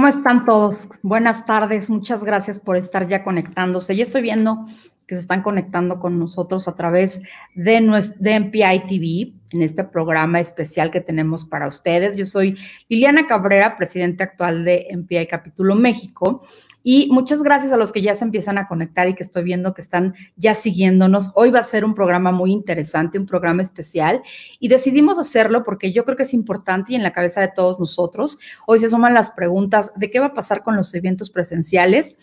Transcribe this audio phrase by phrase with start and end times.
[0.00, 0.88] ¿Cómo están todos?
[1.02, 3.94] Buenas tardes, muchas gracias por estar ya conectándose.
[3.94, 4.64] Ya estoy viendo
[5.06, 7.20] que se están conectando con nosotros a través
[7.54, 12.16] de, nuestro, MPI TV, en este programa especial que tenemos para ustedes.
[12.16, 12.56] Yo soy
[12.88, 16.46] Liliana Cabrera, presidente actual de MPI Capítulo México,
[16.82, 19.74] y muchas gracias a los que ya se empiezan a conectar y que estoy viendo
[19.74, 21.32] que están ya siguiéndonos.
[21.34, 24.22] Hoy va a ser un programa muy interesante, un programa especial
[24.58, 27.78] y decidimos hacerlo porque yo creo que es importante y en la cabeza de todos
[27.78, 28.38] nosotros.
[28.66, 32.16] Hoy se suman las preguntas de qué va a pasar con los eventos presenciales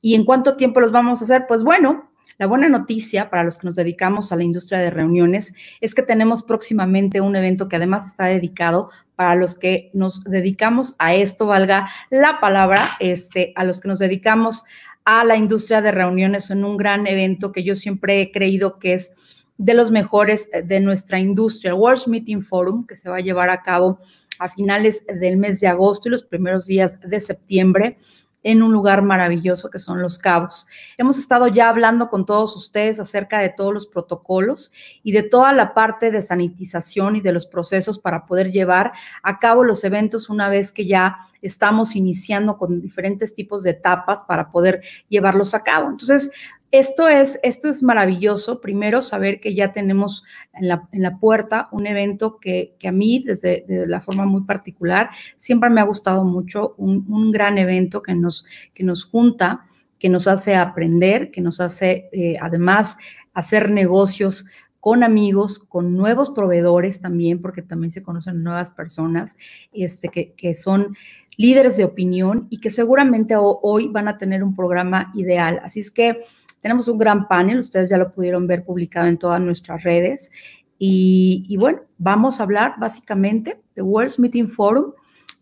[0.00, 1.46] y en cuánto tiempo los vamos a hacer.
[1.46, 5.54] Pues bueno, la buena noticia para los que nos dedicamos a la industria de reuniones
[5.80, 10.94] es que tenemos próximamente un evento que además está dedicado para los que nos dedicamos
[10.98, 14.64] a esto, valga la palabra, este, a los que nos dedicamos
[15.04, 18.94] a la industria de reuniones en un gran evento que yo siempre he creído que
[18.94, 19.12] es
[19.58, 23.62] de los mejores de nuestra industria, World Meeting Forum, que se va a llevar a
[23.62, 23.98] cabo
[24.38, 27.98] a finales del mes de agosto y los primeros días de septiembre
[28.42, 30.66] en un lugar maravilloso que son Los Cabos.
[30.98, 34.72] Hemos estado ya hablando con todos ustedes acerca de todos los protocolos
[35.02, 38.92] y de toda la parte de sanitización y de los procesos para poder llevar
[39.22, 44.22] a cabo los eventos una vez que ya estamos iniciando con diferentes tipos de etapas
[44.22, 45.90] para poder llevarlos a cabo.
[45.90, 46.30] Entonces,
[46.72, 48.60] esto es, esto es maravilloso.
[48.62, 50.24] Primero, saber que ya tenemos
[50.54, 55.82] en la, puerta un evento que, a mí, desde, la forma muy particular, siempre me
[55.82, 59.66] ha gustado mucho, un, gran evento que nos, que nos junta,
[59.98, 62.96] que nos hace aprender, que nos hace eh, además
[63.34, 64.46] hacer negocios
[64.80, 69.36] con amigos, con nuevos proveedores también, porque también se conocen nuevas personas
[69.72, 70.96] este, que, que son
[71.36, 75.60] líderes de opinión y que seguramente hoy van a tener un programa ideal.
[75.64, 76.20] Así es que
[76.62, 80.30] tenemos un gran panel, ustedes ya lo pudieron ver publicado en todas nuestras redes.
[80.78, 84.92] Y, bueno, vamos a hablar básicamente de World Meeting Forum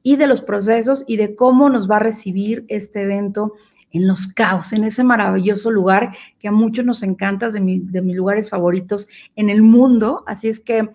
[0.03, 3.55] y de los procesos y de cómo nos va a recibir este evento
[3.93, 8.17] en Los Cabos, en ese maravilloso lugar que a muchos nos encanta, de, de mis
[8.17, 10.25] lugares favoritos en el mundo.
[10.27, 10.91] Así es que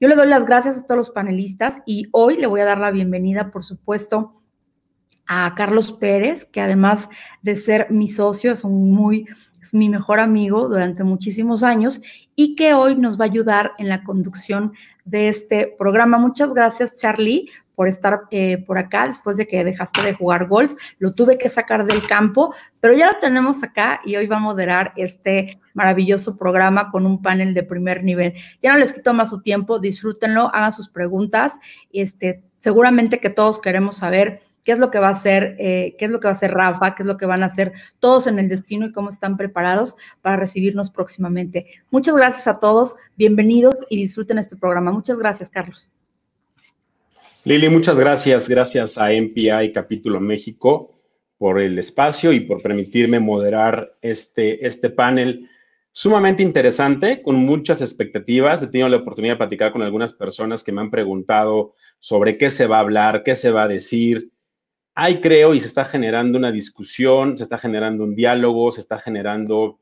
[0.00, 2.78] yo le doy las gracias a todos los panelistas y hoy le voy a dar
[2.78, 4.40] la bienvenida, por supuesto,
[5.26, 7.08] a Carlos Pérez, que además
[7.42, 9.26] de ser mi socio, es un muy
[9.72, 12.02] mi mejor amigo durante muchísimos años
[12.36, 14.72] y que hoy nos va a ayudar en la conducción
[15.04, 16.18] de este programa.
[16.18, 20.74] Muchas gracias, Charlie, por estar eh, por acá después de que dejaste de jugar golf.
[20.98, 24.40] Lo tuve que sacar del campo, pero ya lo tenemos acá y hoy va a
[24.40, 28.34] moderar este maravilloso programa con un panel de primer nivel.
[28.62, 31.58] Ya no les quito más su tiempo, disfrútenlo, hagan sus preguntas.
[31.92, 36.06] Este, seguramente que todos queremos saber qué es lo que va a hacer, eh, qué
[36.06, 38.26] es lo que va a hacer Rafa, qué es lo que van a hacer todos
[38.26, 41.66] en el destino y cómo están preparados para recibirnos próximamente.
[41.90, 44.90] Muchas gracias a todos, bienvenidos y disfruten este programa.
[44.90, 45.92] Muchas gracias, Carlos.
[47.44, 48.48] Lili, muchas gracias.
[48.48, 50.94] Gracias a MPI Capítulo México
[51.36, 55.50] por el espacio y por permitirme moderar este, este panel
[55.92, 58.62] sumamente interesante, con muchas expectativas.
[58.62, 62.48] He tenido la oportunidad de platicar con algunas personas que me han preguntado sobre qué
[62.48, 64.30] se va a hablar, qué se va a decir,
[64.94, 68.98] hay, creo, y se está generando una discusión, se está generando un diálogo, se está
[68.98, 69.80] generando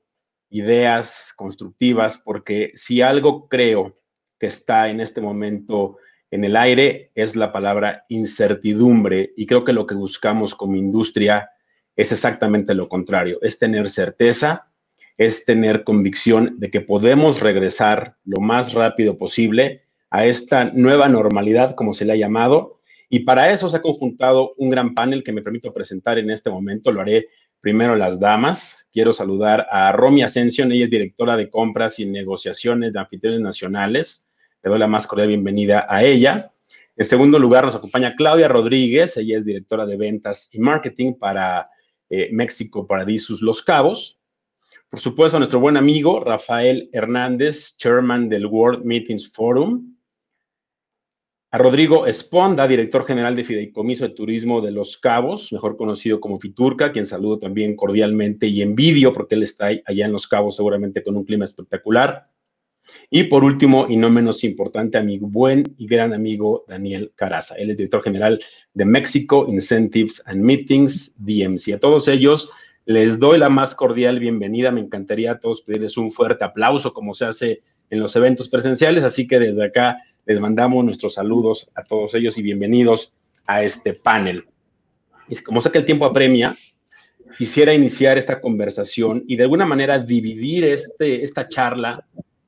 [0.51, 3.99] ideas constructivas, porque si algo creo
[4.39, 5.99] que está en este momento
[6.31, 11.51] en el aire es la palabra incertidumbre, y creo que lo que buscamos como industria
[11.95, 14.73] es exactamente lo contrario, es tener certeza,
[15.19, 21.75] es tener convicción de que podemos regresar lo más rápido posible a esta nueva normalidad,
[21.75, 22.81] como se le ha llamado,
[23.15, 26.49] y para eso se ha conjuntado un gran panel que me permito presentar en este
[26.49, 26.91] momento.
[26.91, 27.29] Lo haré
[27.61, 28.89] primero las damas.
[28.91, 34.27] Quiero saludar a Romy Ascension, ella es directora de compras y negociaciones de anfitriones nacionales.
[34.63, 36.55] Le doy la más cordial bienvenida a ella.
[36.97, 41.69] En segundo lugar nos acompaña Claudia Rodríguez, ella es directora de ventas y marketing para
[42.09, 44.21] eh, México Paradisus Los Cabos.
[44.89, 49.92] Por supuesto, nuestro buen amigo Rafael Hernández, chairman del World Meetings Forum
[51.53, 56.41] a Rodrigo Esponda, director general de Fideicomiso de Turismo de Los Cabos, mejor conocido como
[56.41, 61.03] Fiturca, quien saludo también cordialmente y envidio porque él está allá en Los Cabos seguramente
[61.03, 62.27] con un clima espectacular.
[63.11, 67.55] Y por último, y no menos importante, a mi buen y gran amigo Daniel Caraza.
[67.57, 68.41] Él es director general
[68.73, 71.75] de México Incentives and Meetings, DMC.
[71.75, 72.51] A todos ellos
[72.87, 74.71] les doy la más cordial bienvenida.
[74.71, 79.05] Me encantaría a todos pedirles un fuerte aplauso como se hace en los eventos presenciales.
[79.05, 83.13] Así que desde acá les mandamos nuestros saludos a todos ellos y bienvenidos
[83.47, 84.45] a este panel.
[85.29, 86.57] Y como sé que el tiempo apremia,
[87.39, 92.07] quisiera iniciar esta conversación y de alguna manera dividir este, esta charla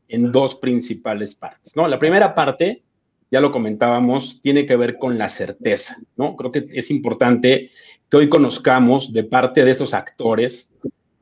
[0.08, 1.74] en dos principales partes.
[1.74, 1.88] ¿no?
[1.88, 2.82] La primera parte,
[3.30, 5.96] ya lo comentábamos, tiene que ver con la certeza.
[6.16, 6.36] ¿no?
[6.36, 7.70] Creo que es importante
[8.08, 10.70] que hoy conozcamos de parte de estos actores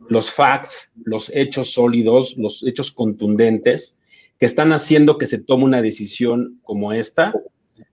[0.08, 4.00] los facts, los hechos sólidos, los hechos contundentes
[4.43, 7.33] que están haciendo que se tome una decisión como esta,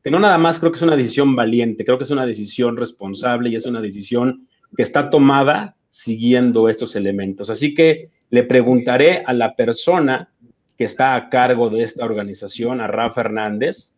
[0.03, 2.75] que no nada más creo que es una decisión valiente, creo que es una decisión
[2.75, 7.51] responsable y es una decisión que está tomada siguiendo estos elementos.
[7.51, 10.31] Así que le preguntaré a la persona
[10.75, 13.93] que está a cargo de esta organización, a Rafa Hernández.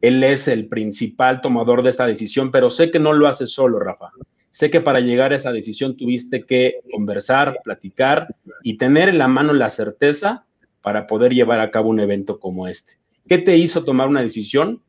[0.00, 3.80] Él es el principal tomador de esta decisión, pero sé que no lo hace solo,
[3.80, 4.10] Rafa.
[4.52, 8.28] Sé que para llegar a esa decisión tuviste que conversar, platicar
[8.62, 10.45] y tener en la mano la certeza
[10.86, 12.92] para poder llevar a cabo un evento como este.
[13.28, 14.84] ¿Qué te hizo tomar una decisión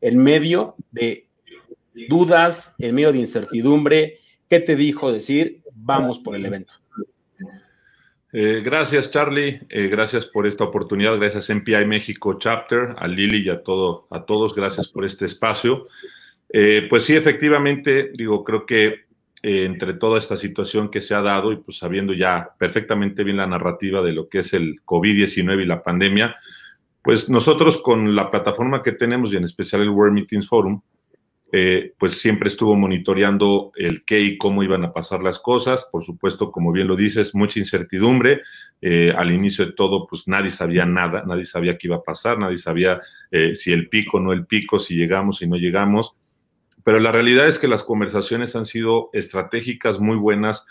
[0.00, 1.28] en medio de
[2.08, 4.18] dudas, en medio de incertidumbre?
[4.50, 6.74] ¿Qué te dijo decir, vamos por el evento?
[8.32, 9.60] Eh, gracias, Charlie.
[9.68, 11.16] Eh, gracias por esta oportunidad.
[11.16, 14.52] Gracias, MPI México Chapter, a Lili y a, todo, a todos.
[14.52, 15.86] Gracias por este espacio.
[16.48, 19.05] Eh, pues sí, efectivamente, digo, creo que
[19.46, 23.46] entre toda esta situación que se ha dado y pues sabiendo ya perfectamente bien la
[23.46, 26.36] narrativa de lo que es el COVID-19 y la pandemia,
[27.00, 30.80] pues nosotros con la plataforma que tenemos y en especial el World Meetings Forum,
[31.52, 35.86] eh, pues siempre estuvo monitoreando el qué y cómo iban a pasar las cosas.
[35.92, 38.42] Por supuesto, como bien lo dices, mucha incertidumbre.
[38.82, 42.38] Eh, al inicio de todo, pues nadie sabía nada, nadie sabía qué iba a pasar,
[42.38, 43.00] nadie sabía
[43.30, 46.14] eh, si el pico o no el pico, si llegamos, si no llegamos.
[46.86, 50.66] Pero la realidad es que las conversaciones han sido estratégicas, muy buenas,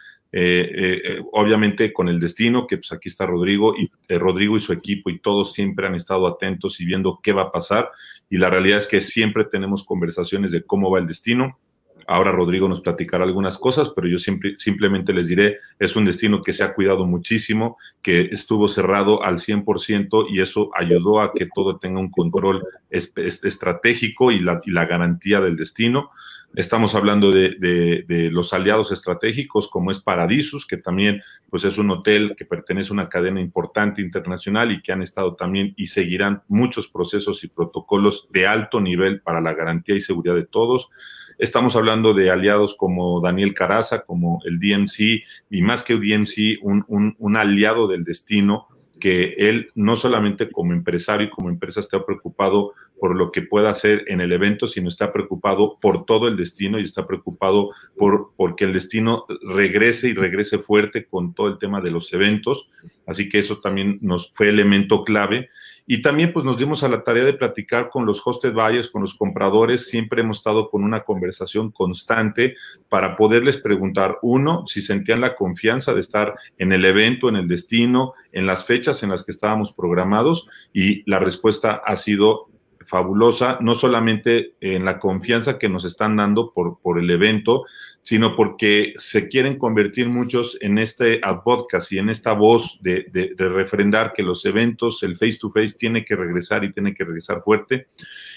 [1.34, 5.20] obviamente con el destino, que pues aquí está Rodrigo y Rodrigo y su equipo y
[5.20, 7.92] todos siempre han estado atentos y viendo qué va a pasar
[8.30, 11.60] y la realidad es que siempre tenemos conversaciones de cómo va el destino.
[12.08, 16.54] Ahora Rodrigo nos platicará algunas cosas, pero yo simplemente les diré, es un destino que
[16.54, 21.78] se ha cuidado muchísimo, que estuvo cerrado al 100% y eso ayudó a que todo
[21.78, 26.12] tenga un control estratégico y la, garantía del destino.
[26.54, 32.36] Estamos hablando de, los aliados estratégicos como es Paradisus, que también pues es un hotel
[32.38, 36.88] que pertenece a una cadena importante internacional y que han estado también y seguirán muchos
[36.88, 40.90] procesos y protocolos de alto nivel para la garantía y seguridad de todos.
[41.38, 46.64] Estamos hablando de aliados como Daniel Caraza, como el DMC, y más que el DMC,
[46.64, 48.68] un, un aliado del destino,
[49.00, 53.70] que él no solamente como empresario y como empresa está preocupado por lo que pueda
[53.70, 58.32] hacer en el evento, sino está preocupado por todo el destino y está preocupado por
[58.38, 62.70] porque el destino regrese y regrese fuerte con todo el tema de los eventos.
[63.06, 65.50] Así que eso también nos fue elemento clave.
[65.88, 69.04] Y también pues nos dimos a la tarea de platicar con los hosted buyers, con
[69.04, 69.88] los compradores.
[69.88, 72.56] Siempre hemos estado con una conversación constante
[72.90, 77.48] para poderles preguntar, uno, si sentían la confianza de estar en el evento, en el
[77.48, 80.48] destino, en las fechas en las que estábamos programados.
[80.74, 82.50] Y la respuesta ha sido
[82.86, 87.66] fabulosa, no solamente en la confianza que nos están dando por, por el evento,
[88.06, 94.14] sino porque se quieren convertir muchos en este podcast y en esta voz de, refrendar
[94.14, 97.88] que los eventos, el face to face tiene que regresar y tiene que regresar fuerte.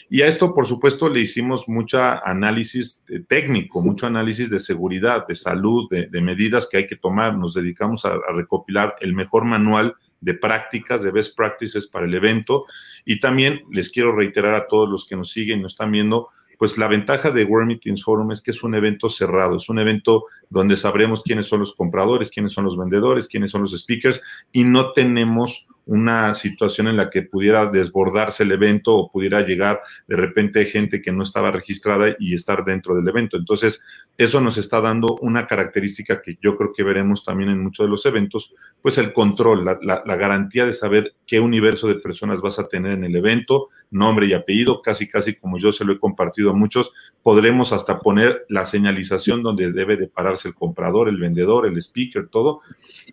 [0.09, 5.27] Y a esto, por supuesto, le hicimos mucho análisis eh, técnico, mucho análisis de seguridad,
[5.27, 7.37] de salud, de, medidas que hay que tomar.
[7.37, 12.15] Nos dedicamos a, a recopilar el mejor manual de prácticas, de best practices para el
[12.15, 12.65] evento.
[13.05, 16.77] Y también les quiero reiterar a todos los que nos siguen nos están viendo, pues
[16.77, 20.27] la ventaja de World Meetings Forum es que es un evento cerrado, es un evento
[20.51, 24.65] donde sabremos quiénes son los compradores, quiénes son los vendedores, quiénes son los speakers y
[24.65, 30.17] no tenemos una situación en la que pudiera desbordarse el evento o pudiera llegar de
[30.17, 33.39] repente gente que no estaba registrada y estar dentro del evento.
[33.39, 33.81] Entonces,
[34.19, 37.91] eso nos está dando una característica que yo creo que veremos también en muchos de
[37.91, 38.53] los eventos,
[38.83, 43.05] pues el control, la, garantía de saber qué universo de personas vas a tener en
[43.05, 46.93] el evento, nombre y apellido, casi casi como yo se lo he compartido a muchos,
[47.23, 52.29] podremos hasta poner la señalización donde debe de pararse el comprador, el vendedor, el speaker,
[52.29, 52.61] todo.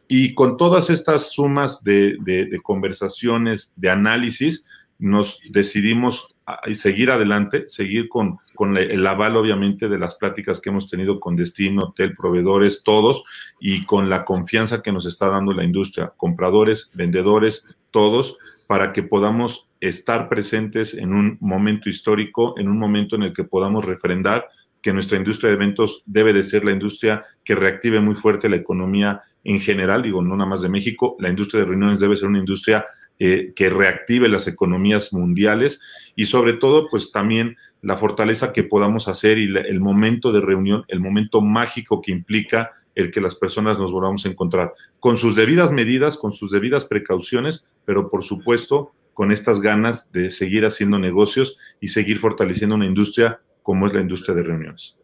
[0.07, 2.17] Y con todas estas sumas de,
[2.63, 4.65] conversaciones, de análisis,
[4.97, 10.69] nos decidimos a seguir adelante, seguir con, con el aval obviamente de las pláticas que
[10.69, 13.23] hemos tenido con Destino, Hotel, proveedores, todos,
[13.59, 19.03] y con la confianza que nos está dando la industria, compradores, vendedores, todos, para que
[19.03, 24.47] podamos estar presentes en un momento histórico, en un momento en el que podamos refrendar
[24.85, 28.57] que nuestra industria de eventos debe de ser la industria que reactive muy fuerte la
[28.57, 32.29] economía en general, digo, no nada más de México, la industria de reuniones debe ser
[32.29, 32.85] una industria
[33.17, 35.81] eh, que reactive las economías mundiales
[36.15, 40.83] y sobre todo, pues también la fortaleza que podamos hacer y el momento de reunión,
[40.87, 45.35] el momento mágico que implica el que las personas nos volvamos a encontrar, con sus
[45.35, 50.99] debidas medidas, con sus debidas precauciones, pero por supuesto con estas ganas de seguir haciendo
[50.99, 54.95] negocios y seguir fortaleciendo una industria como es la industria de reuniones.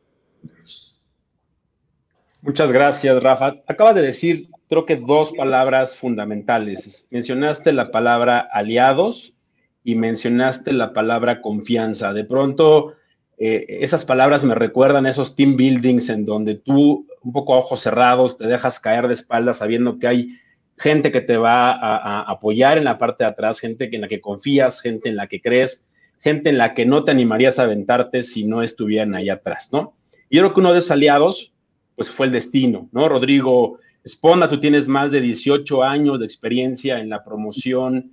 [2.43, 3.55] Muchas gracias, Rafa.
[3.65, 7.07] Acabas de decir, creo que dos palabras fundamentales.
[7.09, 9.35] Mencionaste la palabra aliados
[9.83, 12.13] y mencionaste la palabra confianza.
[12.13, 12.93] De pronto,
[13.39, 17.79] eh, esas palabras me recuerdan esos team buildings en donde tú, un poco a ojos
[17.79, 20.39] cerrados, te dejas caer de espaldas sabiendo que hay
[20.77, 24.21] gente que te va a, apoyar en la parte de atrás, gente en la que
[24.21, 25.87] confías, gente en la que crees,
[26.21, 29.95] gente en la que no te animarías a aventarte si no estuvieran ahí atrás, ¿no?
[30.29, 31.51] Y yo creo que uno de esos aliados,
[31.95, 33.09] pues fue el destino, ¿no?
[33.09, 38.11] Rodrigo Esponda, tú tienes más de 18 años de experiencia en la promoción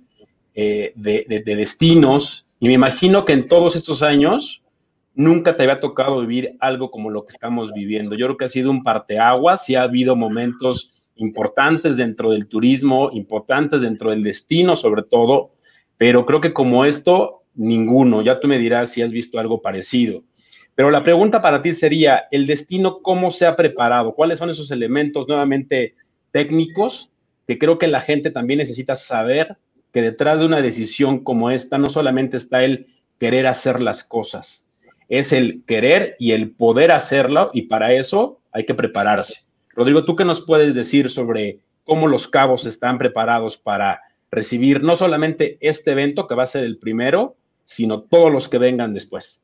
[0.53, 4.61] eh, de, de destinos y me imagino que en todos estos años
[5.15, 8.15] nunca te había tocado vivir algo como lo que estamos viviendo.
[8.15, 13.09] Yo creo que ha sido un parteaguas y ha habido momentos importantes dentro del turismo,
[13.13, 15.51] importantes dentro del destino sobre todo,
[15.97, 18.21] pero creo que como esto, ninguno.
[18.21, 20.23] Ya tú me dirás si has visto algo parecido.
[20.75, 24.15] Pero la pregunta para ti sería, ¿el destino cómo se ha preparado?
[24.15, 25.95] ¿Cuáles son esos elementos nuevamente
[26.31, 27.11] técnicos
[27.47, 29.57] que creo que la gente también necesita saber
[29.91, 32.87] que detrás de una decisión como esta no solamente está el
[33.19, 34.67] querer hacer las cosas,
[35.09, 39.41] es el querer y el poder hacerlo y para eso hay que prepararse.
[39.69, 44.01] Rodrigo, ¿tú qué nos puedes decir sobre cómo los cabos están preparados para
[44.31, 47.35] recibir no solamente este evento, que va a ser el primero,
[47.69, 49.43] sino todos los que vengan después?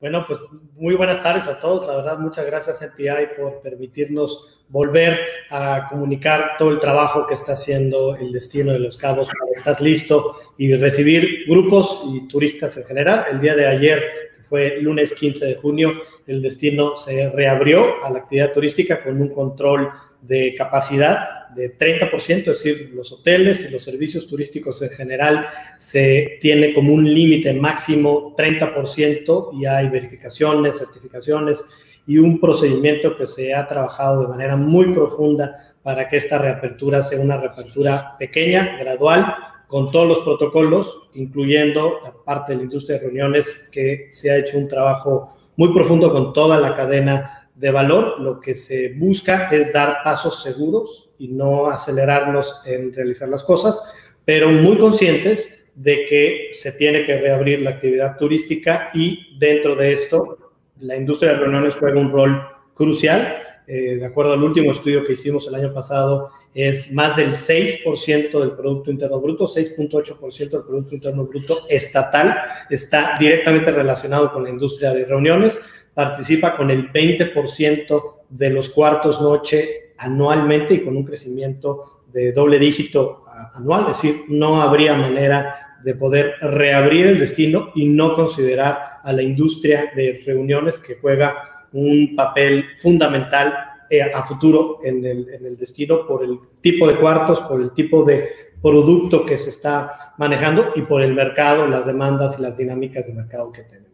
[0.00, 0.38] Bueno, pues
[0.74, 1.86] muy buenas tardes a todos.
[1.86, 5.18] La verdad, muchas gracias MPI por permitirnos volver
[5.50, 9.80] a comunicar todo el trabajo que está haciendo el destino de los cabos para estar
[9.80, 13.24] listo y recibir grupos y turistas en general.
[13.32, 14.04] El día de ayer
[14.44, 15.94] fue lunes 15 de junio,
[16.26, 19.90] el destino se reabrió a la actividad turística con un control
[20.28, 25.46] de capacidad de 30%, es decir, los hoteles y los servicios turísticos en general
[25.78, 31.64] se tiene como un límite máximo 30% y hay verificaciones, certificaciones
[32.06, 37.02] y un procedimiento que se ha trabajado de manera muy profunda para que esta reapertura
[37.02, 39.34] sea una reapertura pequeña, gradual,
[39.66, 44.36] con todos los protocolos, incluyendo la parte de la industria de reuniones, que se ha
[44.36, 48.20] hecho un trabajo muy profundo con toda la cadena de valor.
[48.20, 53.82] Lo que se busca es dar pasos seguros y no acelerarnos en realizar las cosas,
[54.24, 59.92] pero muy conscientes de que se tiene que reabrir la actividad turística y dentro de
[59.92, 60.38] esto
[60.80, 62.40] la industria de reuniones juega un rol
[62.74, 63.36] crucial.
[63.66, 68.40] Eh, de acuerdo al último estudio que hicimos el año pasado, es más del 6%
[68.40, 72.36] del Producto Interno Bruto, 6.8% del Producto Interno Bruto estatal,
[72.70, 75.60] está directamente relacionado con la industria de reuniones,
[75.98, 82.60] participa con el 20% de los cuartos noche anualmente y con un crecimiento de doble
[82.60, 83.24] dígito
[83.54, 89.12] anual, es decir, no habría manera de poder reabrir el destino y no considerar a
[89.12, 93.52] la industria de reuniones que juega un papel fundamental
[93.90, 97.72] eh, a futuro en el, en el destino por el tipo de cuartos, por el
[97.72, 98.28] tipo de
[98.62, 103.14] producto que se está manejando y por el mercado, las demandas y las dinámicas de
[103.14, 103.87] mercado que tenemos.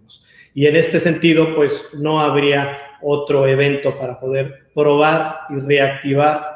[0.54, 6.54] Y en este sentido, pues no habría otro evento para poder probar y reactivar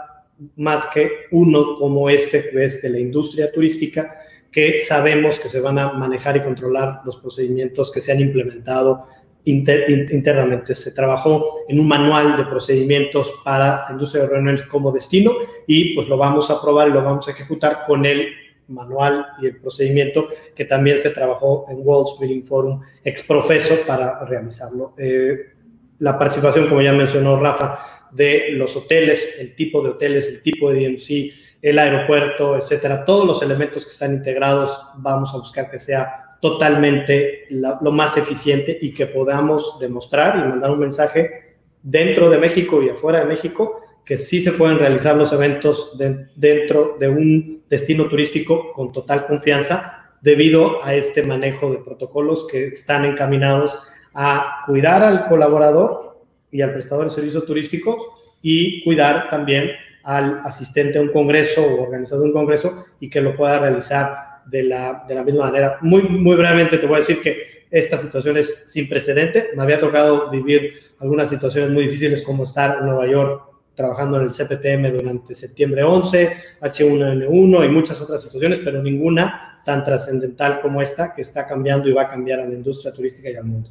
[0.57, 4.19] más que uno como este desde la industria turística,
[4.51, 9.07] que sabemos que se van a manejar y controlar los procedimientos que se han implementado
[9.45, 10.75] internamente.
[10.75, 15.33] Se trabajó en un manual de procedimientos para la industria de reuniones como destino
[15.67, 18.29] y pues lo vamos a probar y lo vamos a ejecutar con el
[18.69, 24.25] manual y el procedimiento que también se trabajó en World Meeting Forum ex profeso para
[24.25, 24.95] realizarlo.
[24.99, 25.55] Eh,
[25.99, 27.79] la participación, como ya mencionó Rafa,
[28.13, 33.27] de los hoteles, el tipo de hoteles, el tipo de DMC, el aeropuerto, etcétera, todos
[33.27, 38.95] los elementos que están integrados, vamos a buscar que sea totalmente lo más eficiente y
[38.95, 44.17] que podamos demostrar y mandar un mensaje dentro de México y afuera de México que
[44.17, 45.95] sí se pueden realizar los eventos
[46.35, 52.69] dentro de un destino turístico con total confianza debido a este manejo de protocolos que
[52.69, 53.79] están encaminados
[54.15, 58.09] a cuidar al colaborador y al prestador de servicios turísticos
[58.41, 59.73] y cuidar también
[60.05, 64.41] al asistente a un congreso o organizador de un congreso y que lo pueda realizar
[64.47, 65.77] de la, de la misma manera.
[65.83, 69.51] Muy, muy brevemente te voy a decir que esta situación es sin precedente.
[69.55, 73.48] Me había tocado vivir algunas situaciones muy difíciles como estar en Nueva York
[73.79, 79.85] trabajando en el CPTM durante septiembre 11, H1N1 y muchas otras situaciones, pero ninguna tan
[79.85, 83.37] trascendental como esta que está cambiando y va a cambiar a la industria turística y
[83.37, 83.71] al mundo.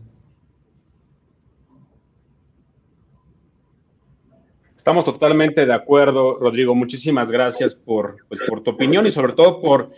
[4.77, 6.73] Estamos totalmente de acuerdo, Rodrigo.
[6.73, 9.91] Muchísimas gracias por, pues, por tu opinión y sobre todo por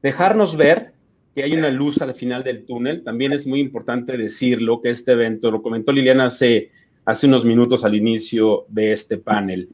[0.00, 0.94] dejarnos ver
[1.34, 3.04] que hay una luz al final del túnel.
[3.04, 6.70] También es muy importante decirlo, que este evento, lo comentó Liliana hace
[7.04, 9.68] hace unos minutos al inicio de este panel.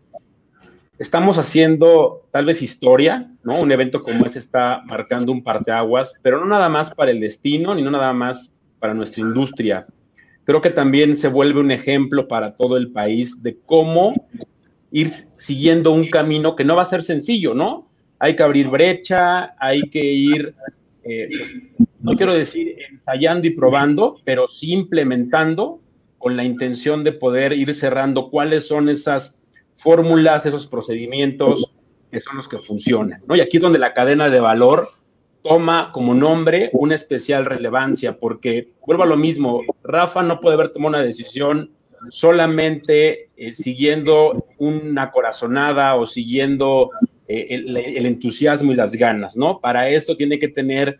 [0.98, 3.60] Estamos haciendo tal vez historia, ¿no?
[3.60, 7.74] Un evento como ese está marcando un parteaguas, pero no nada más para el destino,
[7.74, 9.86] ni no nada más para nuestra industria.
[10.44, 14.12] Creo que también se vuelve un ejemplo para todo el país de cómo
[14.90, 17.90] ir siguiendo un camino que no va a ser sencillo, ¿no?
[18.18, 20.54] Hay que abrir brecha, hay que ir,
[21.02, 21.54] eh, pues,
[22.00, 25.80] no quiero decir ensayando y probando, pero sí implementando
[26.26, 29.38] con la intención de poder ir cerrando cuáles son esas
[29.76, 31.70] fórmulas, esos procedimientos
[32.10, 33.36] que son los que funcionan, ¿no?
[33.36, 34.88] Y aquí es donde la cadena de valor
[35.44, 40.72] toma como nombre una especial relevancia, porque vuelvo a lo mismo, Rafa no puede haber
[40.72, 41.70] tomado una decisión
[42.10, 46.90] solamente eh, siguiendo una corazonada o siguiendo
[47.28, 49.60] eh, el, el, entusiasmo y las ganas, ¿no?
[49.60, 50.98] Para esto tiene que tener,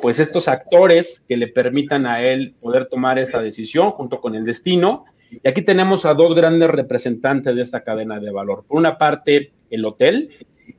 [0.00, 4.44] pues, estos actores que le permitan a él poder tomar esta decisión junto con el
[4.44, 5.04] destino.
[5.30, 8.64] Y aquí tenemos a dos grandes representantes de esta cadena de valor.
[8.66, 10.30] Por una parte, el hotel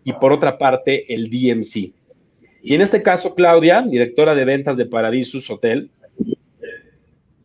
[0.03, 1.93] y por otra parte, el DMC.
[2.63, 5.89] Y en este caso, Claudia, directora de ventas de Paradisus Hotel,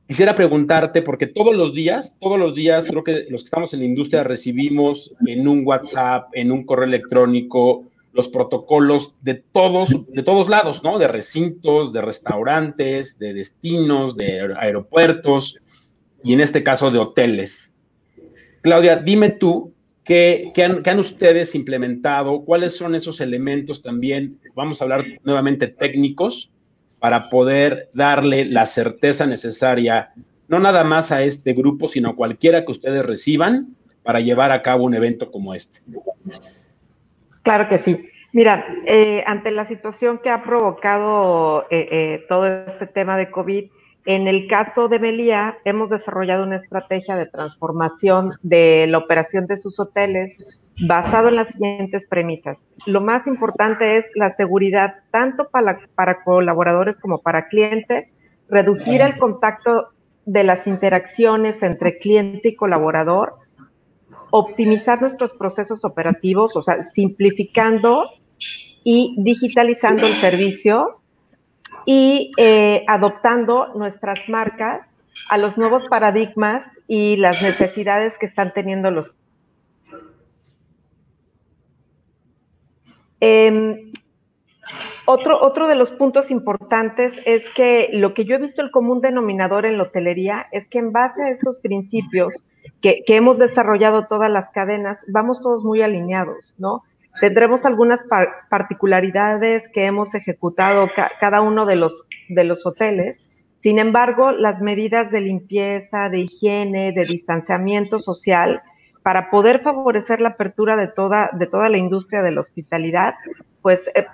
[0.06, 3.80] Quisiera preguntarte, porque todos los días, todos los días, creo que los que estamos en
[3.80, 7.86] la industria recibimos en un WhatsApp, en un correo electrónico,
[8.16, 10.98] los protocolos de todos, de todos lados, ¿no?
[10.98, 15.60] De recintos, de restaurantes, de destinos, de aeropuertos
[16.24, 17.72] y en este caso de hoteles.
[18.62, 22.42] Claudia, dime tú, ¿qué, qué, han, ¿qué, han, ustedes implementado?
[22.42, 24.40] ¿Cuáles son esos elementos también?
[24.54, 26.50] Vamos a hablar nuevamente técnicos
[26.98, 30.14] para poder darle la certeza necesaria,
[30.48, 34.62] no nada más a este grupo, sino a cualquiera que ustedes reciban para llevar a
[34.62, 35.80] cabo un evento como este.
[37.46, 38.08] Claro que sí.
[38.32, 43.70] Mira, eh, ante la situación que ha provocado eh, eh, todo este tema de COVID,
[44.04, 49.58] en el caso de Melía, hemos desarrollado una estrategia de transformación de la operación de
[49.58, 50.36] sus hoteles
[50.88, 52.66] basado en las siguientes premisas.
[52.84, 58.08] Lo más importante es la seguridad tanto para, para colaboradores como para clientes,
[58.48, 59.90] reducir el contacto
[60.24, 63.36] de las interacciones entre cliente y colaborador,
[64.30, 68.10] optimizar nuestros procesos operativos, o sea, simplificando
[68.84, 71.00] y digitalizando el servicio
[71.84, 74.80] y eh, adoptando nuestras marcas
[75.28, 79.14] a los nuevos paradigmas y las necesidades que están teniendo los
[83.20, 83.92] Eh,
[85.06, 89.00] otro, otro de los puntos importantes es que lo que yo he visto el común
[89.00, 92.44] denominador en la hotelería es que en base a estos principios
[92.82, 96.82] que, hemos desarrollado todas las cadenas, vamos todos muy alineados, ¿no?
[97.20, 103.18] Tendremos algunas par particularidades que hemos ejecutado ca cada uno de los, de los hoteles.
[103.62, 108.60] Sin embargo, las medidas de limpieza, de higiene, de distanciamiento social,
[109.02, 113.14] para poder favorecer la apertura de toda, de toda la industria de la hospitalidad,
[113.62, 114.06] pues eh,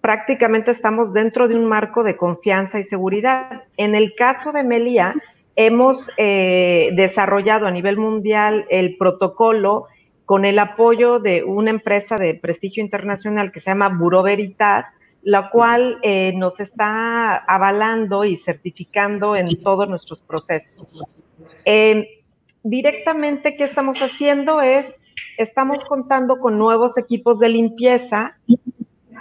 [0.00, 3.64] prácticamente estamos dentro de un marco de confianza y seguridad.
[3.76, 5.14] En el caso de Melía,
[5.56, 9.86] hemos eh, desarrollado a nivel mundial el protocolo
[10.24, 14.86] con el apoyo de una empresa de prestigio internacional que se llama Bureau Veritas,
[15.22, 20.86] la cual eh, nos está avalando y certificando en todos nuestros procesos.
[21.64, 22.22] Eh,
[22.62, 24.60] directamente, ¿qué estamos haciendo?
[24.60, 24.94] Es,
[25.38, 28.38] estamos contando con nuevos equipos de limpieza,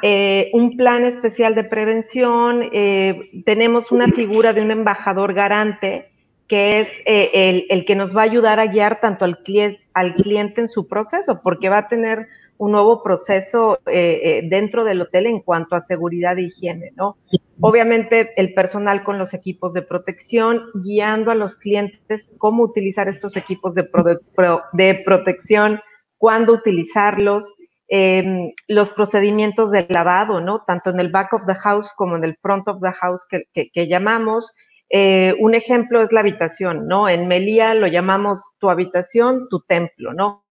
[0.02, 6.10] eh, un plan especial de prevención, eh, tenemos una figura de un embajador garante,
[6.48, 9.82] que es eh, el, el, que nos va a ayudar a guiar tanto al cliente,
[9.94, 15.28] al cliente en su proceso, porque va a tener un nuevo proceso dentro del hotel
[15.28, 17.16] en cuanto a seguridad e higiene, ¿no?
[17.60, 23.38] Obviamente el personal con los equipos de protección, guiando a los clientes cómo utilizar estos
[23.38, 25.80] equipos de, pro, de protección,
[26.18, 27.54] cuándo utilizarlos,
[27.90, 30.64] eh, los procedimientos de lavado, ¿no?
[30.66, 33.88] Tanto en el back of the house como en el front of the house que
[33.88, 34.52] llamamos.
[34.90, 37.10] Eh, un ejemplo es la habitación, ¿no?
[37.10, 40.46] En Melía lo llamamos tu habitación, tu templo, ¿no?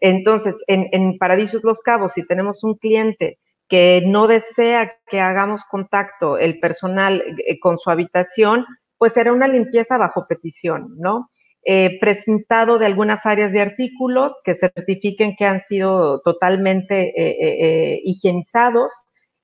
[0.00, 3.38] Entonces, en, en Paradisos Los Cabos, si tenemos un cliente
[3.68, 8.66] que no desea que hagamos contacto el personal eh, con su habitación,
[8.98, 11.30] pues será una limpieza bajo petición, ¿no?
[11.62, 18.00] Eh, presentado de algunas áreas de artículos que certifiquen que han sido totalmente eh, eh,
[18.02, 18.90] higienizados,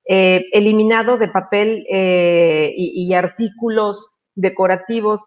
[0.09, 5.27] eliminado de papel y, artículos decorativos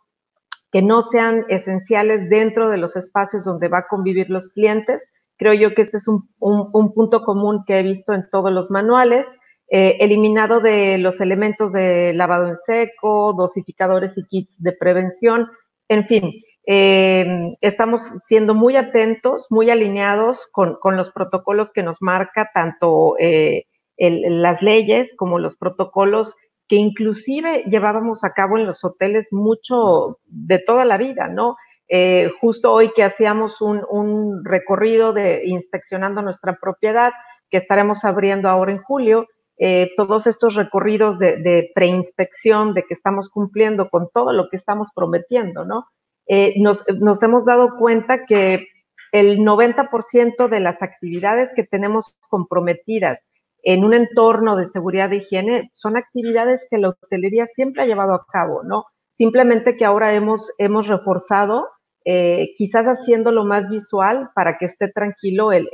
[0.71, 5.05] que no sean esenciales dentro de los espacios donde va a convivir los clientes,
[5.37, 8.51] Creo yo que este es un, un, un punto común que he visto en todos
[8.51, 9.25] los manuales.
[9.69, 15.47] Eliminado de los elementos de lavado en seco, dosificadores y kits de prevención,
[15.87, 16.31] en fin,
[16.71, 23.65] Eh, estamos siendo muy atentos, muy alineados con, los protocolos que nos marca tanto eh,
[23.97, 26.35] las leyes como los protocolos
[26.67, 31.57] que inclusive llevábamos a cabo en los hoteles mucho de toda la vida, ¿no?
[31.87, 37.13] Eh, justo hoy que hacíamos un, recorrido de inspeccionando nuestra propiedad,
[37.49, 39.25] que estaremos abriendo ahora en julio,
[39.57, 44.89] eh, todos estos recorridos de, preinspección, de que estamos cumpliendo con todo lo que estamos
[44.93, 45.87] prometiendo, ¿no?
[46.29, 48.67] Eh, nos, nos, hemos dado cuenta que
[49.11, 53.19] el 90% de las actividades que tenemos comprometidas
[53.63, 58.13] en un entorno de seguridad de higiene son actividades que la hotelería siempre ha llevado
[58.13, 58.85] a cabo, ¿no?
[59.17, 61.67] Simplemente que ahora hemos, hemos reforzado,
[62.05, 65.67] eh, quizás haciéndolo más visual para que esté tranquilo el,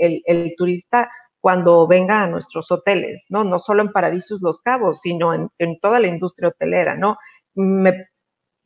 [0.58, 3.44] turista cuando venga a nuestros hoteles, ¿no?
[3.44, 7.18] No solo en Paradisus Los Cabos, sino en, toda la industria hotelera, ¿no?
[7.54, 8.08] Me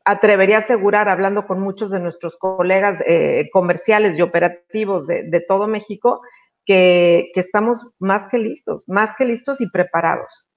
[0.06, 5.42] atrevería a asegurar, hablando con muchos de nuestros colegas eh, comerciales y operativos de, de
[5.42, 6.22] todo México,
[6.70, 10.48] que, estamos más que listos, más que listos y preparados.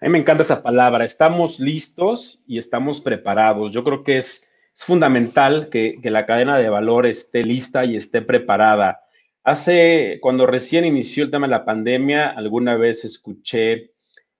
[0.00, 3.72] A mí me encanta esa palabra, estamos listos y estamos preparados.
[3.72, 9.02] Yo creo que es, fundamental que, la cadena de valor esté lista y esté preparada.
[9.44, 13.92] Hace, cuando recién inició el tema de la pandemia, alguna vez escuché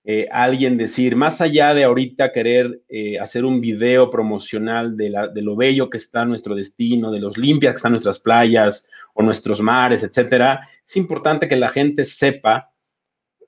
[0.06, 5.42] eh, alguien decir, más allá de ahorita querer eh, hacer un video promocional de, de,
[5.42, 9.62] lo bello que está nuestro destino, de los limpias que están nuestras playas o nuestros
[9.62, 12.70] mares, etcétera, es importante que la gente sepa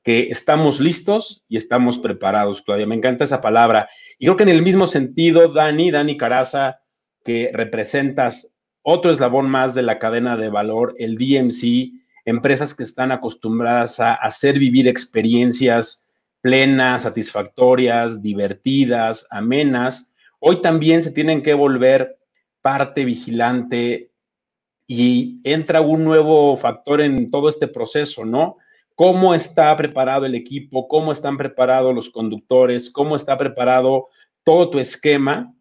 [0.03, 2.87] que estamos listos y estamos preparados, Claudia.
[2.87, 3.89] Me encanta esa palabra.
[4.19, 6.81] Y creo que en el mismo sentido, Dani, Dani Caraza,
[7.25, 11.91] que representas otro eslabón más de la cadena de valor, el DMC,
[12.25, 16.06] empresas que están acostumbradas a hacer vivir experiencias
[16.47, 22.21] plenas, satisfactorias, divertidas, amenas, hoy también se tienen que volver
[22.63, 24.13] parte vigilante
[24.87, 28.59] y entra un nuevo factor en todo este proceso, ¿no?
[28.95, 30.87] ¿Cómo está preparado el equipo?
[30.87, 32.93] ¿Cómo están preparados los conductores?
[32.93, 34.07] ¿Cómo está preparado
[34.45, 35.53] todo tu esquema?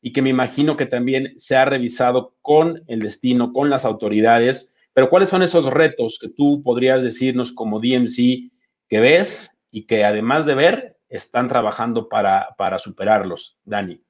[0.00, 4.74] Y que me imagino que también se ha revisado con el destino, con las autoridades.
[4.92, 8.50] Pero ¿cuáles son esos retos que tú podrías decirnos como DMC
[8.88, 13.58] que ves y que además de ver, están trabajando para, para superarlos?
[13.64, 14.00] Dani.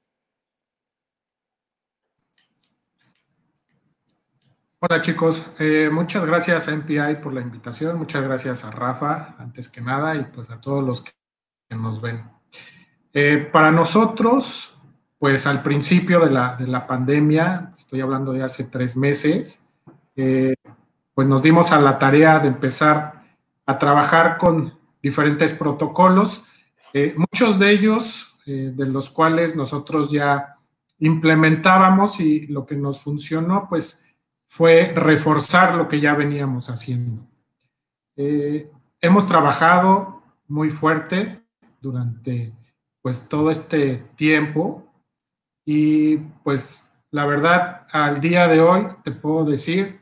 [4.79, 9.69] Hola chicos, eh, muchas gracias a MPI por la invitación, muchas gracias a Rafa, antes
[9.69, 11.13] que nada, y pues a todos los que
[11.69, 12.29] nos ven.
[13.13, 14.77] Eh, para nosotros,
[15.17, 19.69] pues al principio de la, pandemia, estoy hablando de hace tres meses,
[20.17, 20.55] eh,
[21.13, 23.23] pues nos dimos a la tarea de empezar
[23.65, 26.43] a trabajar con diferentes protocolos,
[27.17, 30.57] muchos de ellos, de los cuales nosotros ya
[30.99, 34.03] implementábamos y lo que nos funcionó, pues
[34.47, 37.27] fue reforzar lo que ya veníamos haciendo.
[38.15, 41.43] Eh, hemos trabajado muy fuerte
[41.81, 42.53] durante
[43.01, 44.87] pues todo este tiempo
[45.65, 49.99] y pues la verdad al día de hoy te puedo decir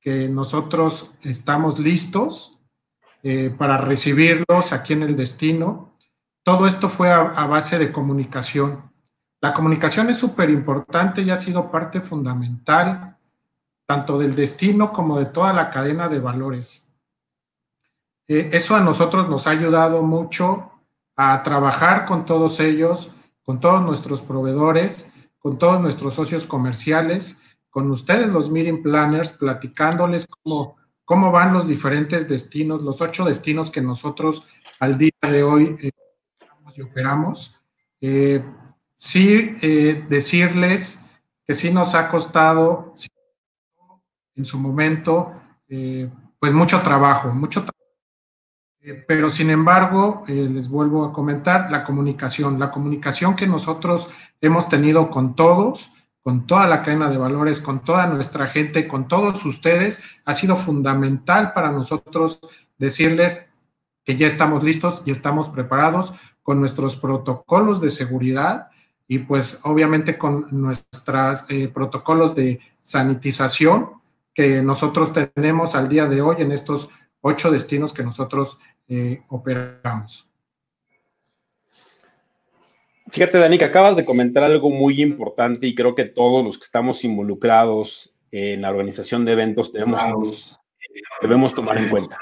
[0.00, 2.57] que nosotros estamos listos
[3.22, 5.96] eh, para recibirlos aquí en el destino.
[6.44, 8.90] Todo esto fue a, base de comunicación.
[9.40, 13.16] La comunicación es súper importante y ha sido parte fundamental
[13.86, 16.92] tanto del destino como de toda la cadena de valores.
[18.28, 20.70] Eh, eso a nosotros nos ha ayudado mucho
[21.16, 23.10] a trabajar con todos ellos,
[23.42, 30.26] con todos nuestros proveedores, con todos nuestros socios comerciales, con ustedes los meeting planners, platicándoles
[30.26, 30.77] cómo,
[31.08, 34.46] cómo van los diferentes destinos, los ocho destinos que nosotros
[34.78, 35.90] al día de hoy eh,
[36.76, 37.58] y operamos.
[37.98, 38.44] Eh,
[38.94, 39.54] sí,
[40.08, 41.04] decirles
[41.46, 42.92] que sí nos ha costado,
[44.38, 45.32] en su momento,
[45.68, 47.78] eh, pues mucho trabajo, mucho trabajo.
[48.80, 54.08] Eh, pero sin embargo, eh, les vuelvo a comentar, la comunicación, la comunicación que nosotros
[54.40, 55.92] hemos tenido con todos,
[56.28, 60.56] con toda la cadena de valores, con toda nuestra gente, con todos ustedes, ha sido
[60.56, 62.38] fundamental para nosotros
[62.76, 63.50] decirles
[64.04, 66.12] que ya estamos listos y estamos preparados
[66.42, 68.68] con nuestros protocolos de seguridad
[69.06, 73.92] y pues obviamente con nuestros protocolos de sanitización
[74.34, 76.90] que nosotros tenemos al día de hoy en estos
[77.22, 80.27] ocho destinos que nosotros eh, operamos.
[83.10, 86.64] Fíjate, Dani, que acabas de comentar algo muy importante y creo que todos los que
[86.64, 90.60] estamos involucrados en la organización de eventos debemos,
[91.22, 92.18] debemos tomar en cuenta.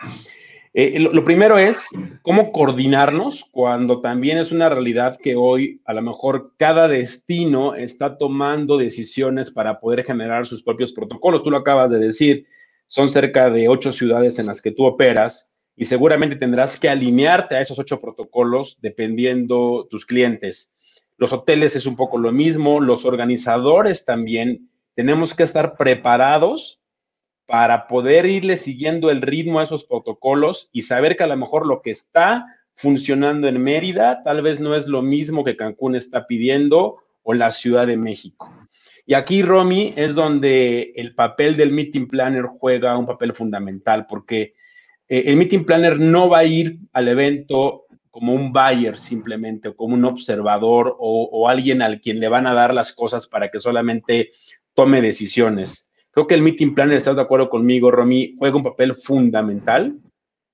[0.79, 1.89] Eh, lo, primero es
[2.21, 8.19] cómo coordinarnos cuando también es una realidad que hoy a lo mejor cada destino está
[8.19, 11.43] tomando decisiones para poder generar sus propios protocolos.
[11.43, 12.47] Tú lo acabas de decir,
[12.89, 17.57] son cerca de ocho ciudades en las que tú operas y seguramente tendrás que alinearte
[17.57, 20.75] a esos ocho protocolos dependiendo tus clientes.
[21.19, 26.81] Los hoteles es un poco lo mismo, los organizadores también tenemos que estar preparados
[27.47, 31.67] para poder irle siguiendo el ritmo a esos protocolos y saber que a lo mejor
[31.67, 36.27] lo que está funcionando en Mérida tal vez no es lo mismo que Cancún está
[36.27, 38.53] pidiendo o la Ciudad de México.
[39.07, 44.55] Y aquí, Romy, es donde el papel del meeting planner juega un papel fundamental, porque
[45.09, 47.86] eh, el meeting planner no va a ir al evento
[48.17, 52.55] como un buyer simplemente, o como un observador o, alguien al quien le van a
[52.55, 54.31] dar las cosas para que solamente
[54.73, 58.95] tome decisiones Creo que el meeting planner, estás de acuerdo conmigo, Romy, juega un papel
[58.95, 59.99] fundamental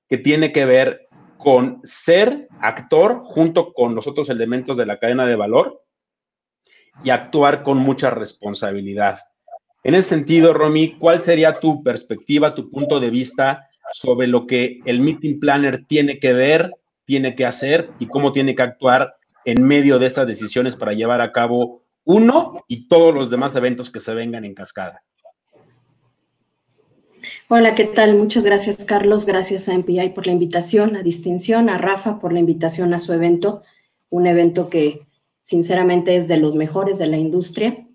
[0.09, 1.07] que tiene que ver
[1.39, 5.85] con ser actor junto con los otros elementos de la cadena de valor
[7.05, 9.21] y actuar con mucha responsabilidad.
[9.85, 14.81] En ese sentido, Romy, ¿cuál sería tu perspectiva, tu punto de vista sobre lo que
[14.85, 16.73] el meeting planner tiene que ver,
[17.05, 21.21] tiene que hacer y cómo tiene que actuar en medio de estas decisiones para llevar
[21.21, 25.03] a cabo uno y todos los demás eventos que se vengan en cascada?
[27.49, 28.17] Hola, ¿qué tal?
[28.17, 29.27] Muchas gracias, Carlos.
[29.27, 33.13] Gracias a MPI por la invitación, a Distinción, a Rafa por la invitación a su
[33.13, 33.63] evento,
[34.11, 35.07] un evento que
[35.43, 37.87] sinceramente es de los mejores de la industria.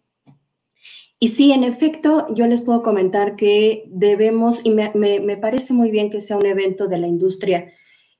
[1.19, 6.09] Y sí, en efecto, yo les puedo comentar que debemos, y me, parece muy bien
[6.09, 7.73] que sea un evento de la industria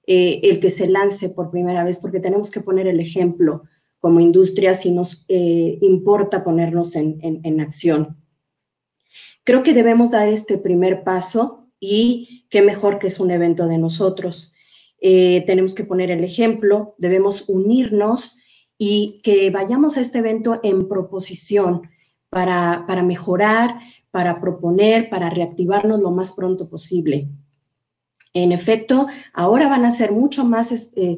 [0.08, 3.63] eh, el que se lance por primera vez, porque tenemos que poner el ejemplo
[4.00, 8.17] como industria si nos eh, importa ponernos en acción.
[9.43, 13.78] Creo que debemos dar este primer paso y qué mejor que es un evento de
[13.78, 14.54] nosotros.
[15.00, 18.39] Eh, tenemos que poner el ejemplo, debemos unirnos
[18.78, 21.84] y que vayamos a este evento en proposición
[22.30, 23.80] para, para mejorar,
[24.12, 27.30] para proponer, para reactivarnos lo más pronto posible.
[28.43, 31.17] En efecto, ahora van a ser mucho más eh,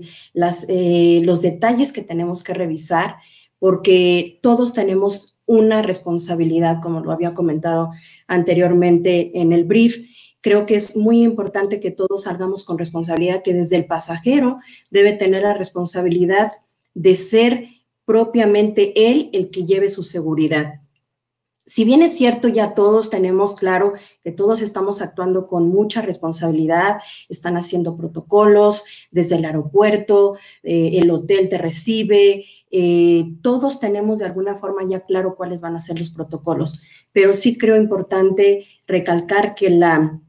[0.69, 3.17] eh, los detalles que tenemos que revisar
[3.59, 7.91] porque todos tenemos una responsabilidad, como lo había comentado
[8.27, 9.97] anteriormente en el brief.
[10.39, 14.57] Creo que es muy importante que todos salgamos con responsabilidad, que desde el pasajero
[14.89, 16.51] debe tener la responsabilidad
[16.93, 17.65] de ser
[18.05, 20.75] propiamente él el que lleve su seguridad.
[21.69, 26.97] Si bien es cierto, ya todos tenemos claro que todos estamos actuando con mucha responsabilidad,
[27.29, 34.25] están haciendo protocolos desde el aeropuerto, eh, el hotel te recibe, eh, todos tenemos de
[34.25, 39.53] alguna forma ya claro cuáles van a ser los protocolos, pero sí creo importante recalcar
[39.53, 40.19] que la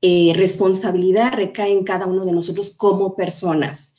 [0.00, 3.93] eh, responsabilidad recae en cada uno de nosotros como personas.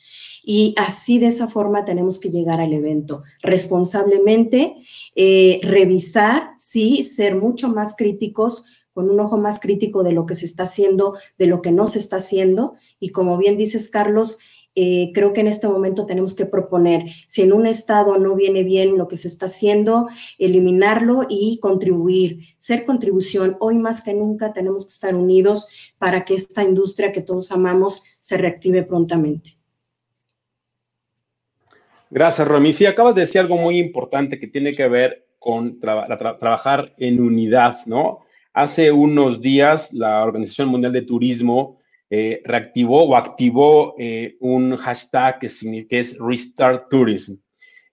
[0.48, 4.76] Y así de esa forma tenemos que llegar al evento responsablemente,
[5.16, 10.36] eh, revisar, sí, ser mucho más críticos, con un ojo más crítico de lo que
[10.36, 12.76] se está haciendo, de lo que no se está haciendo.
[13.00, 14.38] Y como bien dices, Carlos,
[14.76, 18.62] eh, creo que en este momento tenemos que proponer, si en un estado no viene
[18.62, 20.06] bien lo que se está haciendo,
[20.38, 23.56] eliminarlo y contribuir, ser contribución.
[23.58, 25.66] Hoy más que nunca tenemos que estar unidos
[25.98, 29.55] para que esta industria que todos amamos se reactive prontamente.
[32.10, 32.72] Gracias, Romy.
[32.72, 37.78] Sí, acabas de decir algo muy importante que tiene que ver con trabajar en unidad,
[37.86, 38.20] ¿no?
[38.52, 45.40] Hace unos días la Organización Mundial de Turismo eh, reactivó o activó eh, un hashtag
[45.40, 45.48] que,
[45.88, 47.34] que es Restart Tourism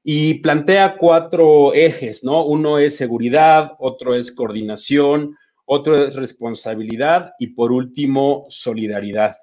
[0.04, 2.46] y plantea cuatro ejes, ¿no?
[2.46, 9.36] Uno es seguridad, otro es coordinación, otro es responsabilidad y por último, solidaridad.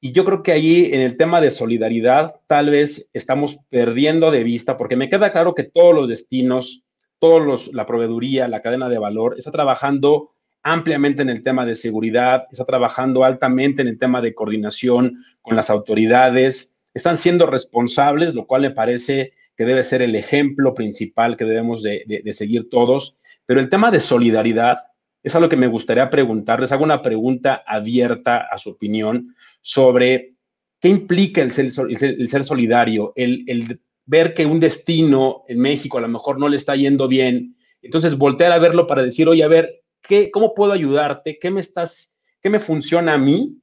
[0.00, 4.44] Y yo creo que ahí en el tema de solidaridad tal vez estamos perdiendo de
[4.44, 6.84] vista, porque me queda claro que todos los destinos,
[7.18, 10.32] todos los, la proveeduría, la cadena de valor, está trabajando
[10.62, 15.56] ampliamente en el tema de seguridad, está trabajando altamente en el tema de coordinación con
[15.56, 21.36] las autoridades, están siendo responsables, lo cual me parece que debe ser el ejemplo principal
[21.36, 23.18] que debemos de, de seguir todos.
[23.46, 24.76] Pero el tema de solidaridad
[25.22, 26.72] es algo que me gustaría preguntarles.
[26.72, 29.34] Hago una pregunta abierta a su opinión
[29.66, 30.36] sobre
[30.80, 36.02] qué implica el ser, el ser, solidario, el, ver que un destino en México a
[36.02, 37.56] lo mejor no le está yendo bien.
[37.82, 41.38] Entonces, voltear a verlo para decir, oye, a ver, ¿qué, ¿cómo puedo ayudarte?
[41.40, 43.60] ¿Qué me estás, qué me funciona a mí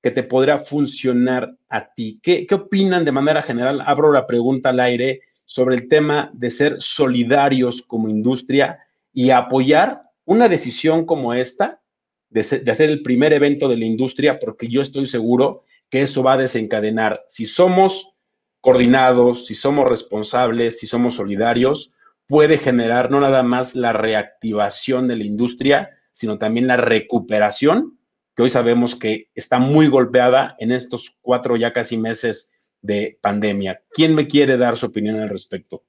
[0.00, 2.20] que te podrá funcionar a ti?
[2.22, 3.82] ¿Qué, ¿Qué opinan de manera general?
[3.84, 8.78] Abro la pregunta al aire sobre el tema de ser solidarios como industria
[9.12, 11.81] y apoyar una decisión como esta
[12.32, 12.40] de,
[12.70, 16.38] hacer el primer evento de la industria, porque yo estoy seguro que eso va a
[16.38, 17.22] desencadenar.
[17.28, 18.14] Si somos
[18.60, 21.92] coordinados, si somos responsables, si somos solidarios,
[22.26, 27.98] puede generar no nada más la reactivación de la industria, sino también la recuperación,
[28.34, 33.82] que hoy sabemos que está muy golpeada en estos cuatro ya casi meses de pandemia.
[33.90, 35.84] ¿Quién me quiere dar su opinión al respecto?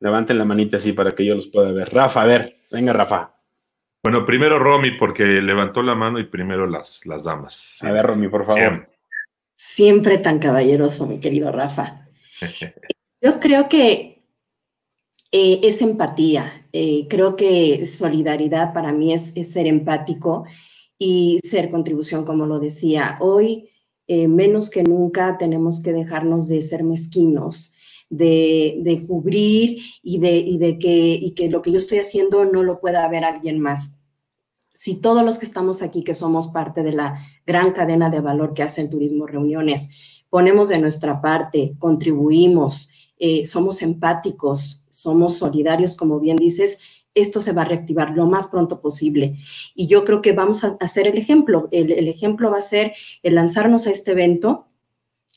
[0.00, 1.92] Levanten la manita así para que yo los pueda ver.
[1.92, 3.36] Rafa, a ver, venga Rafa.
[4.02, 7.78] Bueno, primero Romy, porque levantó la mano y primero las, las damas.
[7.80, 8.88] A ver, Romy, por favor.
[9.56, 10.18] Siempre.
[10.18, 12.06] tan caballeroso, mi querido Rafa.
[13.20, 14.22] Yo creo que
[15.32, 16.68] eh, es empatía.
[16.72, 20.44] Eh, creo que solidaridad para mí es, ser empático
[20.98, 23.16] y ser contribución, como lo decía.
[23.20, 23.70] Hoy,
[24.06, 27.72] eh, menos que nunca, tenemos que dejarnos de ser mezquinos
[28.08, 33.06] de, cubrir y de, de que, que lo que yo estoy haciendo no lo pueda
[33.08, 33.98] ver alguien más.
[34.74, 38.52] Si todos los que estamos aquí, que somos parte de la gran cadena de valor
[38.52, 45.96] que hace el turismo reuniones, ponemos de nuestra parte, contribuimos, eh, somos empáticos, somos solidarios,
[45.96, 46.78] como bien dices,
[47.14, 49.38] esto se va a reactivar lo más pronto posible.
[49.74, 51.68] Y yo creo que vamos a hacer el ejemplo.
[51.70, 52.92] El ejemplo va a ser
[53.22, 54.66] el lanzarnos a este evento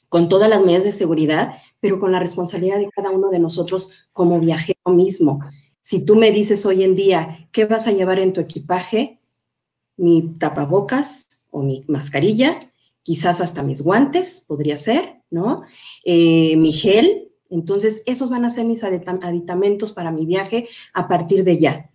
[0.09, 4.09] con todas las medidas de seguridad, pero con la responsabilidad de cada uno de nosotros
[4.11, 5.39] como viajero mismo.
[5.79, 9.19] Si tú me dices hoy en día, ¿qué vas a llevar en tu equipaje?
[9.95, 12.59] Mi tapabocas o mi mascarilla,
[13.03, 15.61] quizás hasta mis guantes, podría ser, ¿no?
[16.03, 17.31] Eh, mi gel.
[17.49, 21.91] Entonces, esos van a ser mis aditamentos para mi viaje a partir de ya.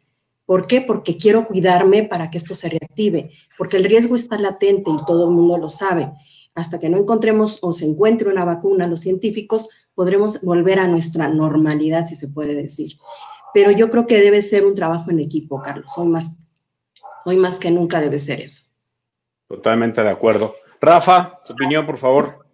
[0.46, 0.80] ¿Por qué?
[0.80, 5.28] Porque quiero cuidarme para que esto se reactive, porque el riesgo está latente y todo
[5.28, 6.12] el mundo lo sabe
[6.54, 11.28] hasta que no encontremos o se encuentre una vacuna, los científicos podremos volver a nuestra
[11.28, 12.98] normalidad, si se puede decir.
[13.52, 15.92] Pero yo creo que debe ser un trabajo en equipo, Carlos.
[15.96, 16.36] Hoy más,
[17.24, 18.70] hoy más que nunca debe ser eso.
[19.48, 20.54] Totalmente de acuerdo.
[20.80, 22.46] Rafa, tu opinión, por favor.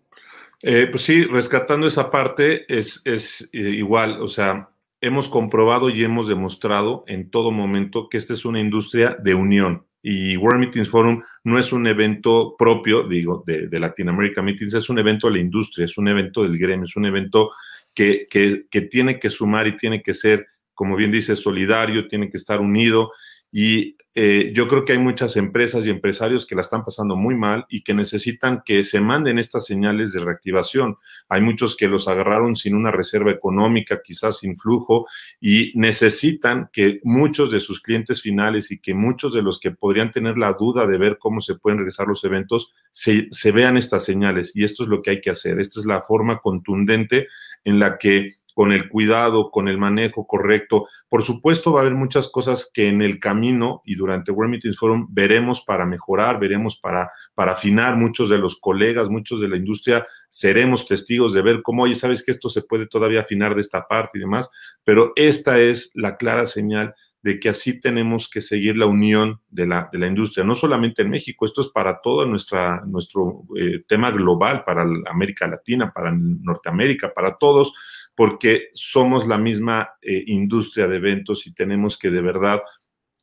[0.63, 4.69] Eh, pues sí, rescatando esa parte es, es eh, igual, o sea,
[5.01, 9.87] hemos comprobado y hemos demostrado en todo momento que esta es una industria de unión
[10.03, 14.75] y World Meetings Forum no es un evento propio, digo, de, de Latin America Meetings,
[14.75, 17.51] es un evento de la industria, es un evento del gremio, es un evento
[17.95, 22.31] que, que, que tiene que sumar y tiene que ser, como bien dice, solidario, tiene
[22.31, 23.13] que estar unido
[23.53, 27.37] y eh, yo creo que hay muchas empresas y empresarios que la están pasando muy
[27.37, 30.97] mal y que necesitan que se manden estas señales de reactivación.
[31.29, 35.07] Hay muchos que los agarraron sin una reserva económica, quizás sin flujo,
[35.41, 40.11] y necesitan que muchos de sus clientes finales y que muchos de los que podrían
[40.11, 44.05] tener la duda de ver cómo se pueden regresar los eventos, se, se vean estas
[44.05, 44.57] señales.
[44.57, 45.61] Y esto es lo que hay que hacer.
[45.61, 47.29] Esta es la forma contundente
[47.65, 50.87] en la que con el cuidado, con el manejo correcto.
[51.09, 54.79] Por supuesto, va a haber muchas cosas que en el camino y durante World Meetings
[54.79, 57.97] Forum veremos para mejorar, veremos para, para afinar.
[57.97, 62.23] Muchos de los colegas, muchos de la industria seremos testigos de ver cómo, oye, sabes
[62.23, 64.51] que esto se puede todavía afinar de esta parte y demás,
[64.85, 69.67] pero esta es la clara señal de que así tenemos que seguir la unión de
[69.67, 73.85] la, de la industria, no solamente en México, esto es para todo nuestra, nuestro eh,
[73.89, 77.73] tema global, para América Latina, para Norteamérica, para todos
[78.21, 82.61] porque somos la misma eh, industria de eventos y tenemos que de verdad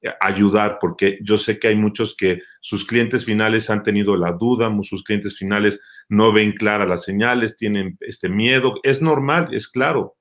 [0.02, 4.32] eh, ayudar, porque yo sé que hay muchos que sus clientes finales han tenido la
[4.32, 5.80] duda, sus clientes finales
[6.10, 10.18] no ven claras las señales, tienen este miedo, es normal, es claro,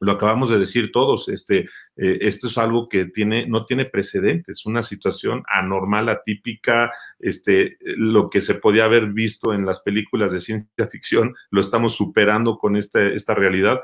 [0.00, 4.64] lo acabamos de decir todos, este, eh, esto es algo que tiene, no tiene precedentes,
[4.64, 10.40] una situación anormal, atípica, este, lo que se podía haber visto en las películas de
[10.40, 13.80] ciencia ficción, lo estamos superando con este, esta realidad,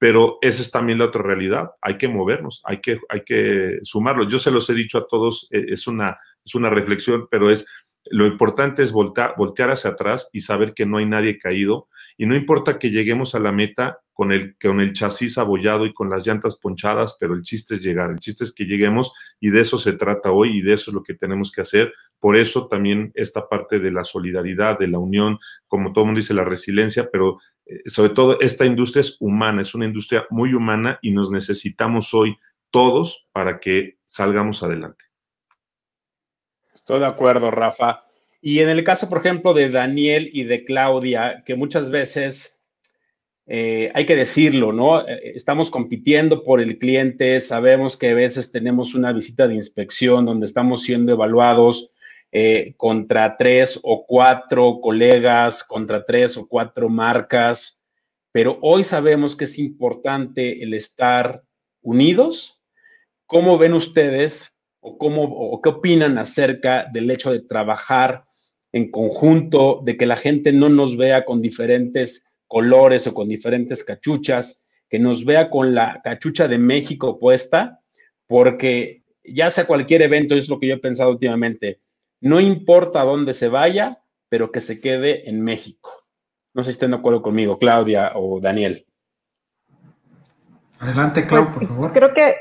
[0.00, 1.72] pero esa es también la otra realidad.
[1.82, 4.26] Hay que movernos, hay que, hay que sumarlo.
[4.26, 7.66] Yo se los he dicho a todos, eh, es una, es una reflexión, pero es
[8.06, 11.88] lo importante es voltear, voltear hacia atrás y saber que no hay nadie caído.
[12.16, 15.92] Y no importa que lleguemos a la meta con el, con el chasis abollado y
[15.92, 19.50] con las llantas ponchadas, pero el chiste es llegar, el chiste es que lleguemos y
[19.50, 21.92] de eso se trata hoy y de eso es lo que tenemos que hacer.
[22.18, 25.38] Por eso también esta parte de la solidaridad, de la unión,
[25.68, 27.38] como todo el mundo dice, la resiliencia, pero
[27.86, 32.36] sobre todo esta industria es humana, es una industria muy humana y nos necesitamos hoy
[32.70, 35.04] todos para que salgamos adelante.
[36.74, 38.04] Estoy de acuerdo, Rafa.
[38.42, 42.56] Y en el caso, por ejemplo, de Daniel y de Claudia, que muchas veces
[43.46, 45.06] eh, hay que decirlo, ¿no?
[45.06, 50.24] Eh, estamos compitiendo por el cliente, sabemos que a veces tenemos una visita de inspección
[50.24, 51.90] donde estamos siendo evaluados
[52.32, 57.78] eh, contra tres o cuatro colegas, contra tres o cuatro marcas.
[58.32, 61.42] pero hoy sabemos que es importante el estar
[61.82, 62.60] unidos.
[63.26, 68.24] ¿Cómo ven ustedes o, cómo, o qué opinan acerca del hecho de trabajar
[68.72, 73.84] en conjunto, de que la gente no nos vea con diferentes colores o con diferentes
[73.84, 77.80] cachuchas, que nos vea con la cachucha de México puesta,
[78.26, 81.80] porque ya sea cualquier evento, es lo que yo he pensado últimamente,
[82.20, 85.90] no importa dónde se vaya, pero que se quede en México.
[86.54, 88.86] No sé si estén de acuerdo conmigo, Claudia o Daniel.
[90.78, 91.92] Adelante, Claudia, por favor.
[91.92, 92.36] Creo que,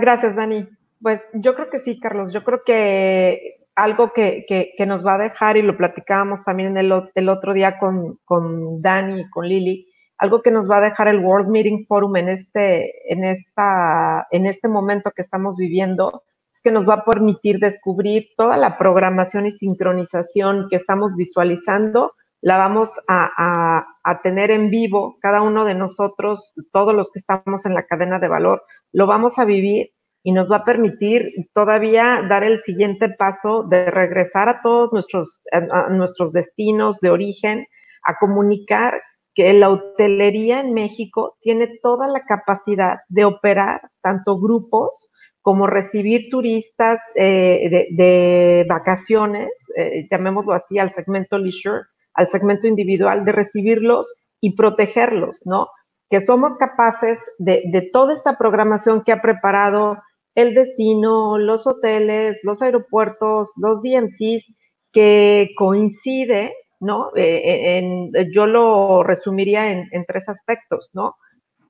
[0.00, 0.68] gracias, Dani.
[1.00, 2.32] Pues yo creo que sí, Carlos.
[2.32, 6.92] Yo creo que algo que, que, nos va a dejar, y lo platicábamos también el,
[7.14, 9.86] el otro día con, con Dani y con Lili,
[10.18, 14.46] algo que nos va a dejar el World Meeting Forum en este, en esta, en
[14.46, 16.24] este momento que estamos viviendo,
[16.68, 22.12] que nos va a permitir descubrir toda la programación y sincronización que estamos visualizando,
[22.42, 27.20] la vamos a, a, a tener en vivo, cada uno de nosotros, todos los que
[27.20, 28.62] estamos en la cadena de valor,
[28.92, 29.92] lo vamos a vivir
[30.22, 35.40] y nos va a permitir todavía dar el siguiente paso de regresar a todos nuestros,
[35.50, 37.66] a nuestros destinos de origen,
[38.04, 39.00] a comunicar
[39.34, 45.08] que la hotelería en México tiene toda la capacidad de operar tanto grupos
[45.48, 53.24] como recibir turistas eh, de, vacaciones, eh, llamémoslo así, al segmento leisure, al segmento individual,
[53.24, 55.68] de recibirlos y protegerlos, ¿no?
[56.10, 59.96] Que somos capaces de, toda esta programación que ha preparado
[60.34, 64.52] el destino, los hoteles, los aeropuertos, los DMCs,
[64.92, 67.10] que coincide, ¿no?
[67.16, 71.16] Eh, yo lo resumiría en, tres aspectos, ¿no?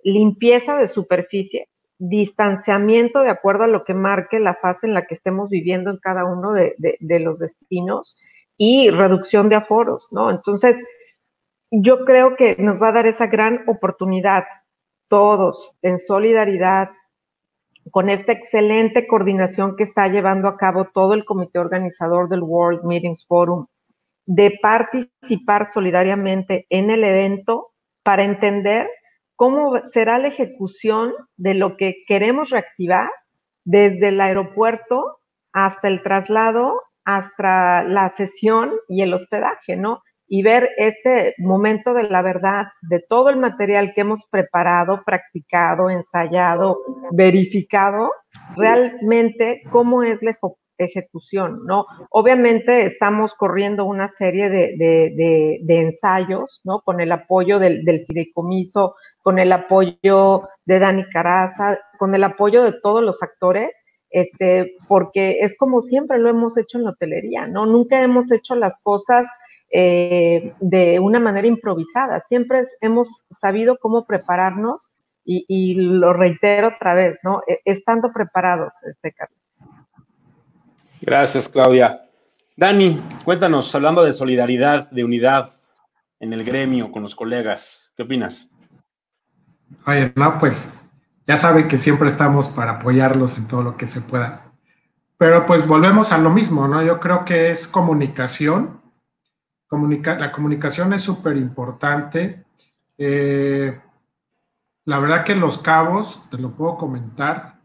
[0.02, 1.68] Limpieza de superficies,
[1.98, 5.98] distanciamiento de acuerdo a lo que marque la fase en la que estemos viviendo en
[5.98, 8.16] cada uno de, de los destinos
[8.56, 10.30] y reducción de aforos, ¿no?
[10.30, 10.76] Entonces,
[11.70, 14.44] yo creo que nos va a dar esa gran oportunidad,
[15.08, 16.90] todos, en solidaridad,
[17.90, 22.84] con esta excelente coordinación que está llevando a cabo todo el comité organizador del World
[22.84, 23.66] Meetings Forum,
[24.26, 27.72] de participar solidariamente en el evento
[28.02, 28.88] para entender
[29.38, 33.08] cómo será la ejecución de lo que queremos reactivar
[33.64, 35.20] desde el aeropuerto
[35.52, 40.02] hasta el traslado, hasta la sesión y el hospedaje, ¿no?
[40.26, 45.88] y ver ese momento de la verdad, de todo el material que hemos preparado, practicado,
[45.88, 46.78] ensayado,
[47.12, 48.10] verificado,
[48.56, 50.32] realmente cómo es la
[50.78, 51.86] ejecución, ¿no?
[52.10, 56.80] Obviamente estamos corriendo una serie de, ensayos, ¿no?
[56.80, 62.62] Con el apoyo del, del, fideicomiso, con el apoyo de Dani Caraza, con el apoyo
[62.62, 63.70] de todos los actores,
[64.10, 67.66] este, porque es como siempre lo hemos hecho en la hotelería, ¿no?
[67.66, 69.26] Nunca hemos hecho las cosas
[69.70, 72.20] eh, de una manera improvisada.
[72.20, 74.90] Siempre hemos sabido cómo prepararnos
[75.30, 77.42] y, lo reitero otra vez, ¿no?
[77.46, 79.38] E, estando preparados, este Carlos.
[81.08, 82.02] Gracias, Claudia.
[82.54, 85.54] Dani, cuéntanos, hablando de solidaridad, de unidad
[86.20, 88.50] en el gremio con los colegas, ¿qué opinas?
[89.86, 90.78] Oye, no, pues
[91.26, 94.52] ya saben que siempre estamos para apoyarlos en todo lo que se pueda.
[95.16, 96.82] Pero pues volvemos a lo mismo, ¿no?
[96.82, 98.82] Yo creo que es comunicación,
[99.70, 102.44] la comunicación es súper importante.
[102.98, 103.80] Eh,
[104.84, 107.57] la verdad que Los Cabos, te lo puedo comentar,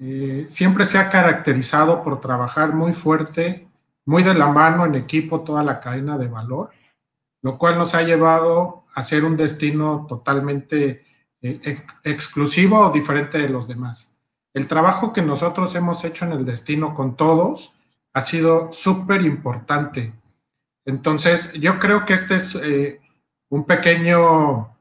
[0.00, 3.68] eh, siempre se ha caracterizado por trabajar muy fuerte,
[4.04, 6.70] muy de la mano en equipo toda la cadena de valor,
[7.42, 11.04] lo cual nos ha llevado a ser un destino totalmente
[11.42, 14.16] eh, exclusivo o diferente de los demás.
[14.54, 17.74] El trabajo que nosotros hemos hecho en el destino con todos
[18.12, 20.12] ha sido súper importante.
[20.84, 23.00] Entonces, yo creo que este es eh,
[23.50, 24.76] un pequeño,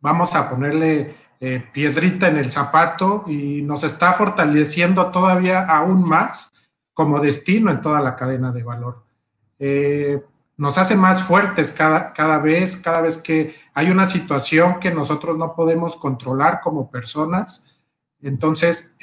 [0.00, 6.50] vamos a ponerle eh, piedrita en el zapato y nos está fortaleciendo todavía aún más
[6.94, 9.02] como destino en toda la cadena de valor.
[9.58, 10.22] Eh,
[10.56, 15.36] nos hace más fuertes cada, cada vez, cada vez que hay una situación que nosotros
[15.36, 17.74] no podemos controlar como personas.
[18.20, 18.96] Entonces,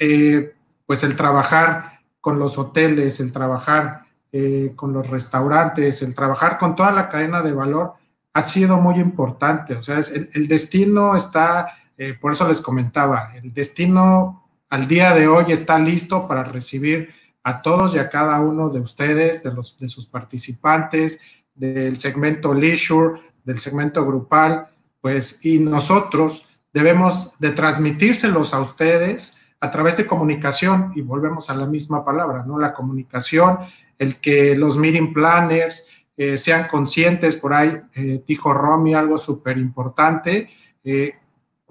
[0.86, 6.76] pues el trabajar con los hoteles, el trabajar eh, con los restaurantes, el trabajar con
[6.76, 7.94] toda la cadena de valor
[8.32, 9.74] ha sido muy importante.
[9.74, 11.66] O sea, el, destino está,
[12.02, 17.10] eh, por eso les comentaba, el destino al día de hoy está listo para recibir
[17.42, 21.20] a todos y a cada uno de ustedes, de, los, de sus participantes,
[21.54, 24.68] del segmento leisure, del segmento grupal,
[25.02, 31.54] pues, y nosotros debemos de transmitírselos a ustedes a través de comunicación, y volvemos a
[31.54, 32.58] la misma palabra, ¿no?
[32.58, 33.58] La comunicación,
[33.98, 35.86] el que los meeting planners,
[36.16, 40.48] eh, sean conscientes, por ahí eh, dijo Romy algo súper importante,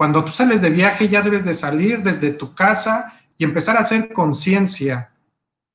[0.00, 3.80] cuando tú sales de viaje ya debes de salir desde tu casa y empezar a
[3.80, 5.10] hacer conciencia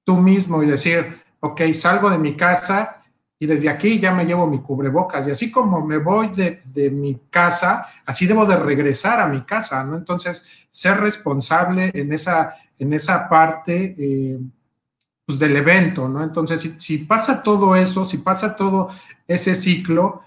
[0.03, 3.03] tú mismo y decir, ok, salgo de mi casa
[3.37, 7.21] y desde aquí ya me llevo mi cubrebocas y así como me voy de, mi
[7.29, 9.95] casa, así debo de regresar a mi casa, ¿no?
[9.95, 14.39] Entonces, ser responsable en esa, en esa parte eh,
[15.23, 16.23] pues del evento, ¿no?
[16.23, 18.89] Entonces, si, si, pasa todo eso, si pasa todo
[19.27, 20.23] ese ciclo,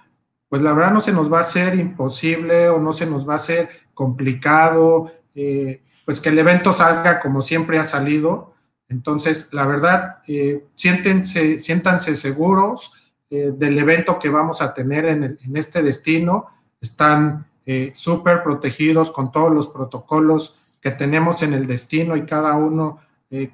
[0.49, 3.33] pues la verdad no se nos va a hacer imposible o no se nos va
[3.33, 8.55] a hacer complicado, eh, pues que el evento salga como siempre ha salido.
[8.89, 12.93] Entonces, la verdad, eh, siéntense, seguros,
[13.29, 16.47] eh, del evento que vamos a tener en, en este destino.
[16.81, 22.55] Están eh, súper protegidos con todos los protocolos que tenemos en el destino y cada
[22.55, 23.01] uno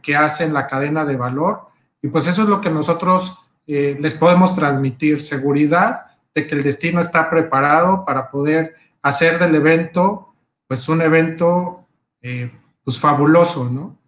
[0.03, 1.63] que hace en la cadena de valor.
[2.03, 7.01] Y pues eso es lo que nosotros les podemos transmitir, seguridad de que el destino
[7.01, 10.34] está preparado para poder hacer del evento
[10.67, 11.87] pues un evento
[12.23, 12.51] eh,
[12.83, 13.99] pues fabuloso, ¿no?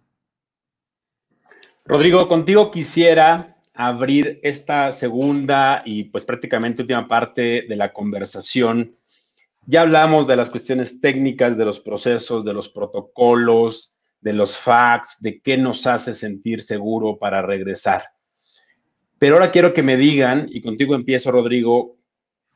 [1.85, 8.95] Rodrigo, contigo quisiera abrir esta segunda y pues prácticamente última parte de la conversación.
[9.65, 15.17] Ya hablamos de las cuestiones técnicas, de los procesos, de los protocolos, de los facts,
[15.21, 18.03] de qué nos hace sentir seguro para regresar.
[19.19, 21.97] Pero ahora quiero que me digan, y contigo empiezo, Rodrigo,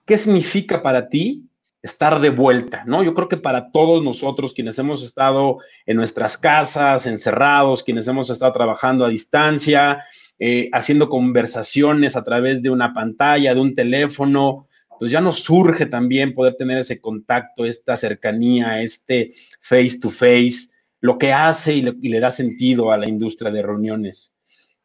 [0.06, 1.50] ¿qué significa para ti
[1.82, 2.84] estar de vuelta?
[2.86, 3.04] ¿no?
[3.04, 8.30] Yo creo que para todos nosotros, quienes hemos estado en nuestras casas, encerrados, quienes hemos
[8.30, 10.04] estado trabajando a distancia,
[10.40, 14.68] eh, haciendo conversaciones a través de una pantalla, de un teléfono,
[15.02, 20.70] pues ya nos surge también poder tener ese contacto, esta cercanía, este face to face,
[21.00, 24.36] lo que hace y le, da sentido a la industria de reuniones.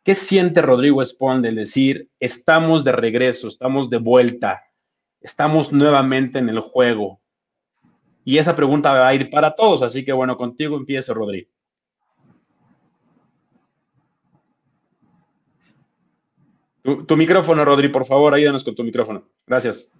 [0.02, 4.62] ¿Qué siente Rodrigo Espón del decir, estamos de regreso, estamos de vuelta,
[5.20, 7.20] estamos nuevamente en el juego?
[8.24, 11.48] Y esa pregunta va a ir para todos, así que bueno, contigo empiezo, Rodrigo.
[17.06, 19.28] Tu, micrófono, Rodri, por favor, ayúdanos con tu micrófono.
[19.44, 19.92] Gracias.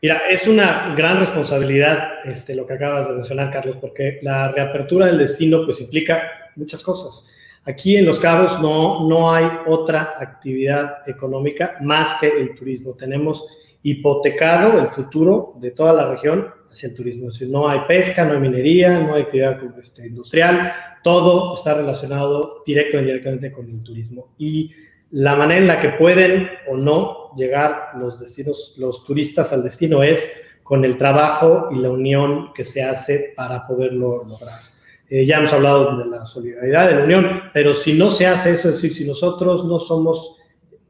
[0.00, 5.06] Mira, es una gran responsabilidad este, lo que acabas de mencionar, Carlos, porque la reapertura
[5.06, 7.28] del destino pues implica muchas cosas.
[7.66, 12.94] Aquí en Los Cabos no, no hay otra actividad económica más que el turismo.
[12.94, 13.46] Tenemos
[13.82, 17.28] hipotecado el futuro de toda la región hacia el turismo.
[17.28, 21.74] Es decir, no hay pesca, no hay minería, no hay actividad este, industrial, todo está
[21.74, 24.34] relacionado directo o indirectamente con el turismo.
[24.38, 24.72] Y
[25.10, 30.02] la manera en la que pueden o no llegar los destinos, los turistas al destino
[30.02, 30.30] es
[30.62, 34.73] con el trabajo y la unión que se hace para poderlo lograr.
[35.14, 38.50] Eh, ya hemos hablado de la solidaridad, de la unión, pero si no se hace
[38.50, 40.34] eso, es decir, si nosotros no somos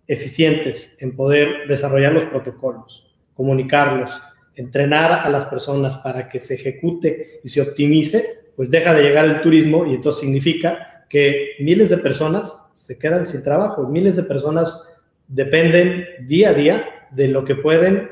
[0.07, 4.23] eficientes en poder desarrollar los protocolos, comunicarlos,
[4.55, 9.27] entrenar a las personas para que se ejecute y se optimice, pues deja de llegar
[9.27, 14.23] el turismo y entonces significa que miles de personas se quedan sin trabajo, miles de
[14.23, 14.85] personas
[15.29, 18.09] dependen día a día de lo que pueden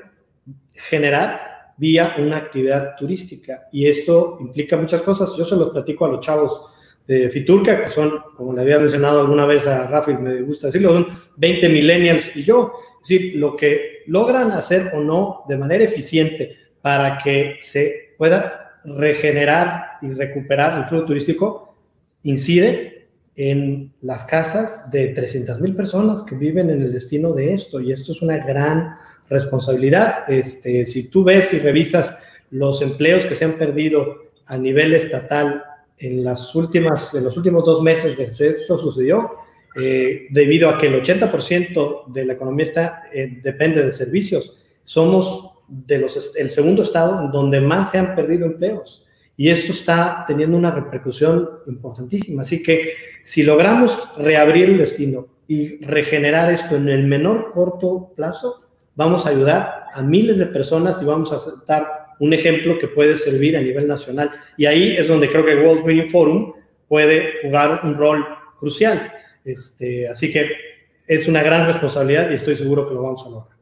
[0.75, 1.52] generar
[1.83, 3.67] vía una actividad turística.
[3.73, 5.35] Y esto implica muchas cosas.
[5.37, 6.63] Yo se los platico a los chavos
[7.09, 10.93] de Fiturca, que son, como le había mencionado alguna vez a Rafael, me gusta decirlo,
[10.93, 11.09] son
[11.39, 12.73] 20 millennials y yo.
[13.03, 18.79] Es decir, lo que logran hacer o no de manera eficiente para que se pueda
[18.85, 21.75] regenerar y recuperar el flujo turístico
[22.23, 27.81] incide en las casas de 300 mil personas que viven en el destino de esto
[27.81, 28.95] y esto es una gran
[29.29, 30.29] responsabilidad.
[30.29, 32.19] Este, si tú ves y revisas
[32.51, 35.63] los empleos que se han perdido a nivel estatal
[35.99, 39.31] en, las últimas, en los últimos dos meses de esto sucedió,
[39.81, 44.59] eh, debido a que el 80% de la economía está, eh, depende de servicios.
[44.85, 49.07] Somos de los, el segundo estado donde más se han perdido empleos.
[49.37, 52.43] Y esto está teniendo una repercusión importantísima.
[52.43, 52.93] Así que
[53.23, 58.62] si logramos reabrir el destino y regenerar esto en el menor corto plazo,
[58.95, 63.17] vamos a ayudar a miles de personas y vamos a dar un ejemplo que puede
[63.17, 64.31] servir a nivel nacional.
[64.57, 66.53] Y ahí es donde creo que World Green Forum
[66.89, 68.25] puede jugar un rol
[68.59, 69.13] crucial.
[69.45, 70.51] Este, así que
[71.09, 73.57] es una gran responsabilidad y estoy seguro que lo vamos a lograr.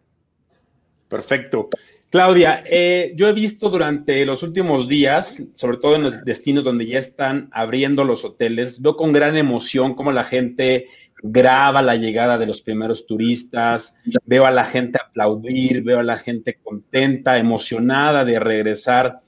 [1.08, 1.68] Perfecto.
[2.10, 6.86] Claudia, eh, yo he visto durante los últimos días, sobre todo en los destinos donde
[6.86, 10.88] ya están abriendo los hoteles, veo con gran emoción cómo la gente
[11.22, 16.18] graba la llegada de los primeros turistas, veo a la gente aplaudir, veo a la
[16.18, 19.18] gente contenta, emocionada de regresar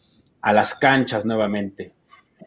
[0.41, 1.93] a las canchas nuevamente.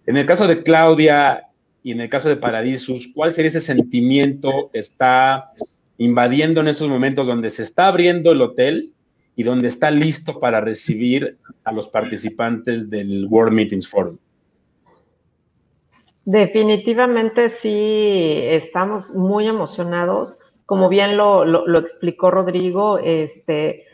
[0.05, 1.45] En el caso de Claudia,
[1.85, 5.49] y en el caso de Paradisus, ¿cuál sería ese sentimiento que está
[5.99, 8.91] invadiendo en esos momentos donde se está abriendo el hotel
[9.35, 14.17] y donde está listo para recibir a los participantes del World Meetings Forum?
[16.26, 20.39] Definitivamente sí, estamos muy emocionados.
[20.65, 23.86] Como bien lo, explicó Rodrigo, este,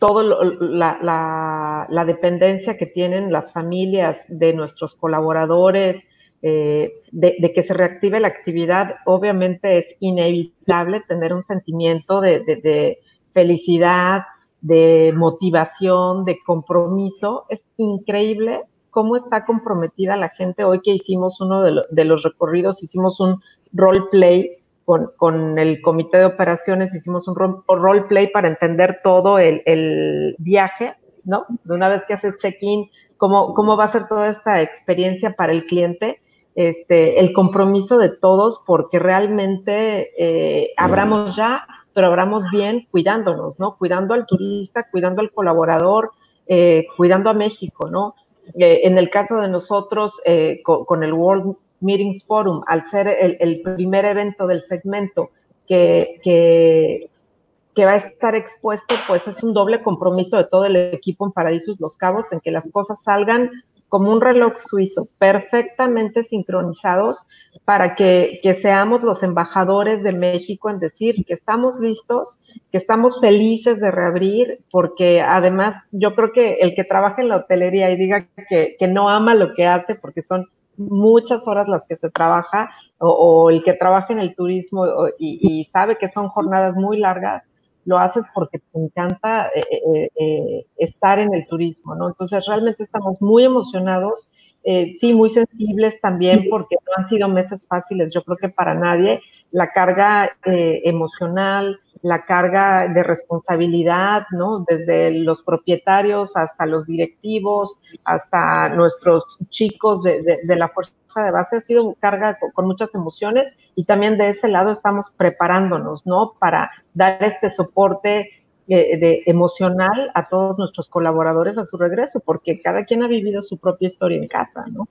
[0.00, 6.04] todo la, la, dependencia que tienen las familias de nuestros colaboradores,
[6.44, 12.98] eh, de, que se reactive la actividad, obviamente es inevitable tener un sentimiento de,
[13.32, 14.24] felicidad,
[14.60, 17.46] de motivación, de compromiso.
[17.48, 20.64] Es increíble cómo está comprometida la gente.
[20.64, 23.40] Hoy que hicimos uno de, los recorridos, hicimos un
[23.72, 27.34] role play con, con, el comité de operaciones, hicimos un
[27.66, 31.46] role play para entender todo el, el viaje, ¿no?
[31.64, 35.52] De una vez que haces check-in, cómo, cómo va a ser toda esta experiencia para
[35.52, 36.20] el cliente.
[36.54, 43.78] Este, el compromiso de todos porque realmente eh, abramos ya, pero abramos bien cuidándonos, ¿no?
[43.78, 46.10] Cuidando al turista, cuidando al colaborador,
[46.46, 48.16] eh, cuidando a México, ¿no?
[48.54, 53.62] Eh, en el caso de nosotros, eh, con, el World Meetings Forum, al ser el,
[53.62, 55.30] primer evento del segmento
[55.66, 61.26] que, que, va a estar expuesto, pues es un doble compromiso de todo el equipo
[61.26, 63.50] en Paradisus Los Cabos en que las cosas salgan
[63.92, 67.26] como un reloj suizo, perfectamente sincronizados
[67.66, 72.38] para que, seamos los embajadores de México en decir que estamos listos,
[72.70, 77.36] que estamos felices de reabrir, porque además yo creo que el que trabaja en la
[77.36, 80.46] hotelería y diga que, no ama lo que hace, porque son
[80.78, 84.86] muchas horas las que se trabaja, o, el que trabaja en el turismo
[85.18, 87.42] y sabe que son jornadas muy largas,
[87.84, 92.08] lo haces porque te encanta eh, eh, eh, estar en el turismo, ¿no?
[92.08, 94.28] Entonces realmente estamos muy emocionados,
[94.64, 99.20] sí, muy sensibles también porque no han sido meses fáciles, yo creo que para nadie,
[99.50, 104.64] la carga emocional, la carga de responsabilidad, ¿no?
[104.68, 111.60] Desde los propietarios hasta los directivos, hasta nuestros chicos de, la fuerza de base, ha
[111.60, 116.32] sido carga con, muchas emociones y también de ese lado estamos preparándonos, ¿no?
[116.38, 118.30] Para dar este soporte
[118.66, 123.42] eh, de, emocional a todos nuestros colaboradores a su regreso, porque cada quien ha vivido
[123.42, 124.88] su propia historia en casa, ¿no?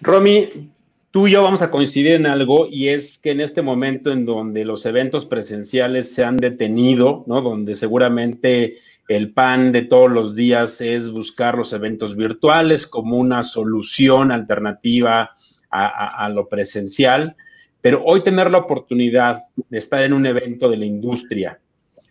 [0.00, 0.70] Romy,
[1.16, 4.26] tú y yo vamos a coincidir en algo y es que en este momento en
[4.26, 7.40] donde los eventos presenciales se han detenido, ¿no?
[7.40, 13.42] Donde seguramente el pan de todos los días es buscar los eventos virtuales como una
[13.44, 15.30] solución alternativa
[15.70, 17.34] a, lo presencial,
[17.80, 19.40] pero hoy tener la oportunidad
[19.70, 21.58] de estar en un evento de la industria,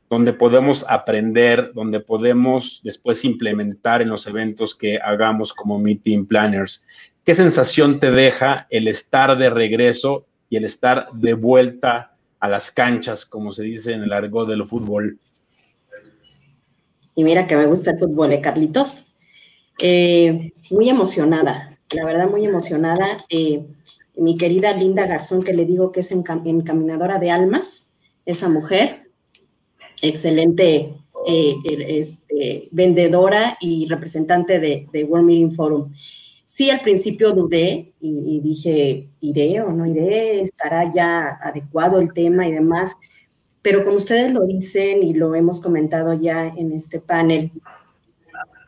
[0.10, 6.88] donde podemos aprender, donde podemos después implementar en los eventos que hagamos como meeting planners,
[7.26, 12.69] ¿Qué sensación te deja el estar de regreso y el estar de vuelta a las
[12.69, 15.17] canchas, como se dice en el argot del fútbol?
[17.15, 19.05] Y mira que me gusta el fútbol, ¿eh, Carlitos?
[19.82, 23.17] Eh, muy emocionada, la verdad muy emocionada.
[23.30, 23.65] Eh,
[24.15, 27.89] mi querida Linda Garzón, que le digo que es encaminadora de almas,
[28.28, 29.09] esa mujer,
[30.03, 30.93] excelente
[31.28, 35.91] eh, este, vendedora y representante de, de World Meeting Forum.
[36.48, 40.41] Sí, al principio dudé y, dije, ¿iré o no iré?
[40.41, 42.96] ¿Estará ya adecuado el tema y demás?
[43.64, 47.52] Pero como ustedes lo dicen y lo hemos comentado ya en este panel,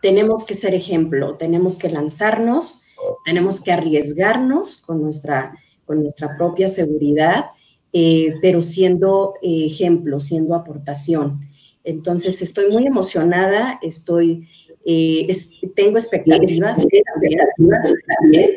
[0.01, 2.81] tenemos que ser ejemplo, tenemos que lanzarnos,
[3.25, 5.53] tenemos que arriesgarnos con nuestra,
[5.85, 7.51] con nuestra propia seguridad,
[7.93, 11.47] eh, pero siendo ejemplo, siendo aportación.
[11.83, 14.49] Entonces, estoy muy emocionada, estoy
[14.89, 15.27] eh,
[15.75, 18.51] tengo expectativas también,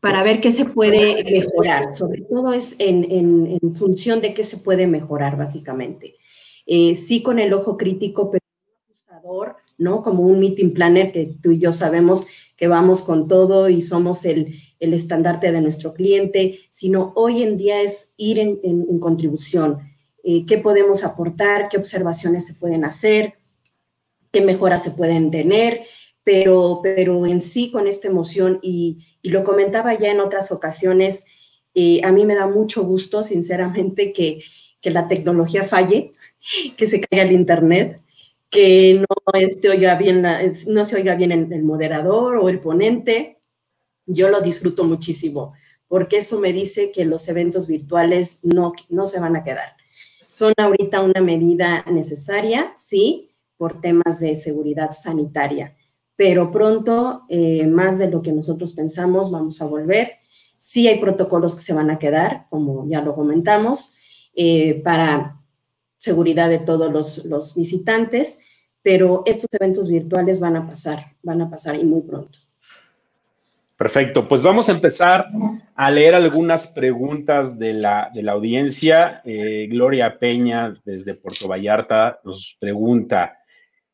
[0.00, 1.94] para, ver qué se puede mejorar.
[1.94, 6.14] Sobre todo es en, función de qué se puede mejorar, básicamente.
[6.64, 8.42] Eh, sí con el ojo crítico, pero
[8.86, 10.00] ajustador, ¿no?
[10.00, 12.26] Como un meeting planner que tú y yo sabemos
[12.56, 17.82] que vamos con todo y somos el, estandarte de nuestro cliente, sino hoy en día
[17.82, 19.95] es ir en contribución
[20.28, 23.34] eh, qué podemos aportar, qué observaciones se pueden hacer,
[24.32, 25.82] qué mejoras se pueden tener,
[26.24, 31.26] pero, pero en sí con esta emoción, y, lo comentaba ya en otras ocasiones,
[31.74, 34.42] eh, a mí me da mucho gusto, sinceramente, que,
[34.82, 36.12] la tecnología falle,
[36.76, 38.00] que se caiga el Internet,
[38.50, 40.22] que no, se oiga bien
[40.68, 43.40] no se oiga bien el, moderador o el ponente.
[44.06, 45.54] Yo lo disfruto muchísimo,
[45.88, 49.75] porque eso me dice que los eventos virtuales no, no se van a quedar
[50.28, 55.76] son ahorita una medida necesaria, sí, por temas de seguridad sanitaria.
[56.18, 60.12] pero pronto, eh, más de lo que nosotros pensamos, vamos a volver.
[60.56, 63.94] Sí hay protocolos que se van a quedar, como ya lo comentamos,
[64.34, 65.42] eh, para
[65.98, 68.38] seguridad de todos los, los visitantes,
[68.80, 72.38] pero estos eventos virtuales van a pasar, van a pasar y muy pronto.
[73.76, 75.26] Perfecto, pues vamos a empezar
[75.74, 79.20] a leer algunas preguntas de la, de la audiencia.
[79.22, 83.36] Eh, Gloria Peña, desde Puerto Vallarta, nos pregunta,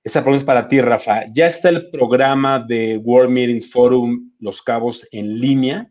[0.04, 4.62] esta pregunta es para ti, Rafa, ¿ya está el programa de World Meetings Forum Los
[4.62, 5.90] Cabos en línea?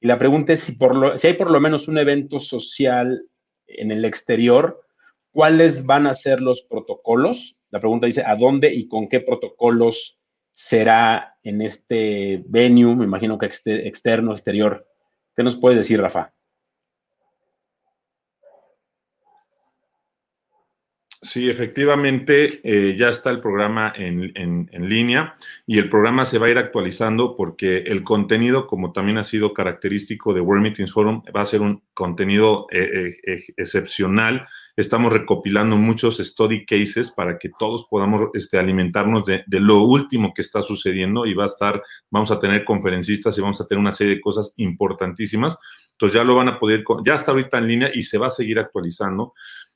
[0.00, 3.22] Y la pregunta es si, por lo, si hay por lo menos un evento social
[3.66, 4.82] en el exterior,
[5.30, 7.56] ¿cuáles van a ser los protocolos?
[7.70, 10.19] La pregunta dice, ¿a dónde y con qué protocolos
[10.60, 14.86] será en este venue, me imagino que externo, exterior.
[15.34, 16.34] ¿Qué nos puedes decir, Rafa?
[21.22, 25.34] Sí, efectivamente, eh, ya está el programa en, línea
[25.66, 29.54] y el programa se va a ir actualizando porque el contenido, como también ha sido
[29.54, 34.46] característico de World Meetings Forum, va a ser un contenido eh, eh, excepcional
[34.80, 40.40] Estamos recopilando muchos study cases para que todos podamos este, alimentarnos de, lo último que
[40.40, 43.92] está sucediendo y va a estar, vamos a tener conferencistas y vamos a tener una
[43.92, 45.58] serie de cosas importantísimas.
[45.92, 48.30] Entonces ya lo van a poder, ya está ahorita en línea y se va a
[48.30, 49.34] seguir actualizando.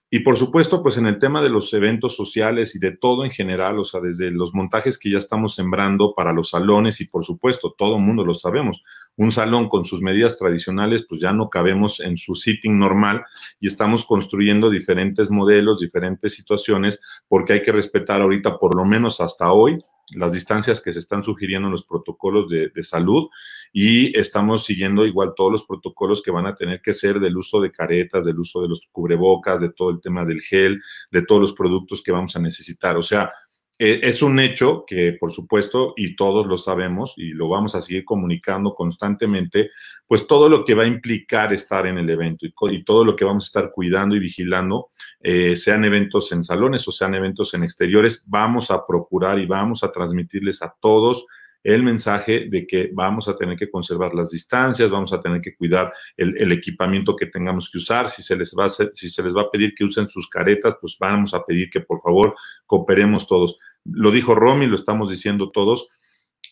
[0.09, 3.31] Y por supuesto, pues en el tema de los eventos sociales y de todo en
[3.31, 7.25] general, o sea, desde los montajes que ya estamos sembrando para los salones y por
[7.25, 8.83] supuesto, todo el mundo lo sabemos,
[9.17, 13.25] un salón con sus medidas tradicionales, pues ya no cabemos en su sitting normal
[13.61, 19.21] y estamos construyendo diferentes modelos, diferentes situaciones, porque hay que respetar ahorita, por lo menos
[19.21, 19.79] hasta hoy,
[20.11, 23.29] las distancias que se están sugiriendo en los protocolos de, salud
[23.73, 27.61] y estamos siguiendo igual todos los protocolos que van a tener que ser del uso
[27.61, 31.41] de caretas, del uso de los cubrebocas, de todo el tema del gel, de todos
[31.41, 32.97] los productos que vamos a necesitar.
[32.97, 33.33] O sea,
[33.79, 38.05] es un hecho que, por supuesto, y todos lo sabemos y lo vamos a seguir
[38.05, 39.70] comunicando constantemente,
[40.07, 43.25] pues todo lo que va a implicar estar en el evento y, todo lo que
[43.25, 47.64] vamos a estar cuidando y vigilando, eh, sean eventos en salones o sean eventos en
[47.64, 51.27] exteriores, vamos a procurar y vamos a transmitirles a todos
[51.65, 55.57] el mensaje de que vamos a tener que conservar las distancias, vamos a tener que
[55.57, 59.35] cuidar el, equipamiento que tengamos que usar, si se, les va a si se les
[59.35, 62.37] va a pedir que usen sus caretas, pues vamos a pedir que por favor
[62.67, 63.59] cooperemos todos.
[63.85, 65.89] Lo dijo Romy, lo estamos diciendo todos.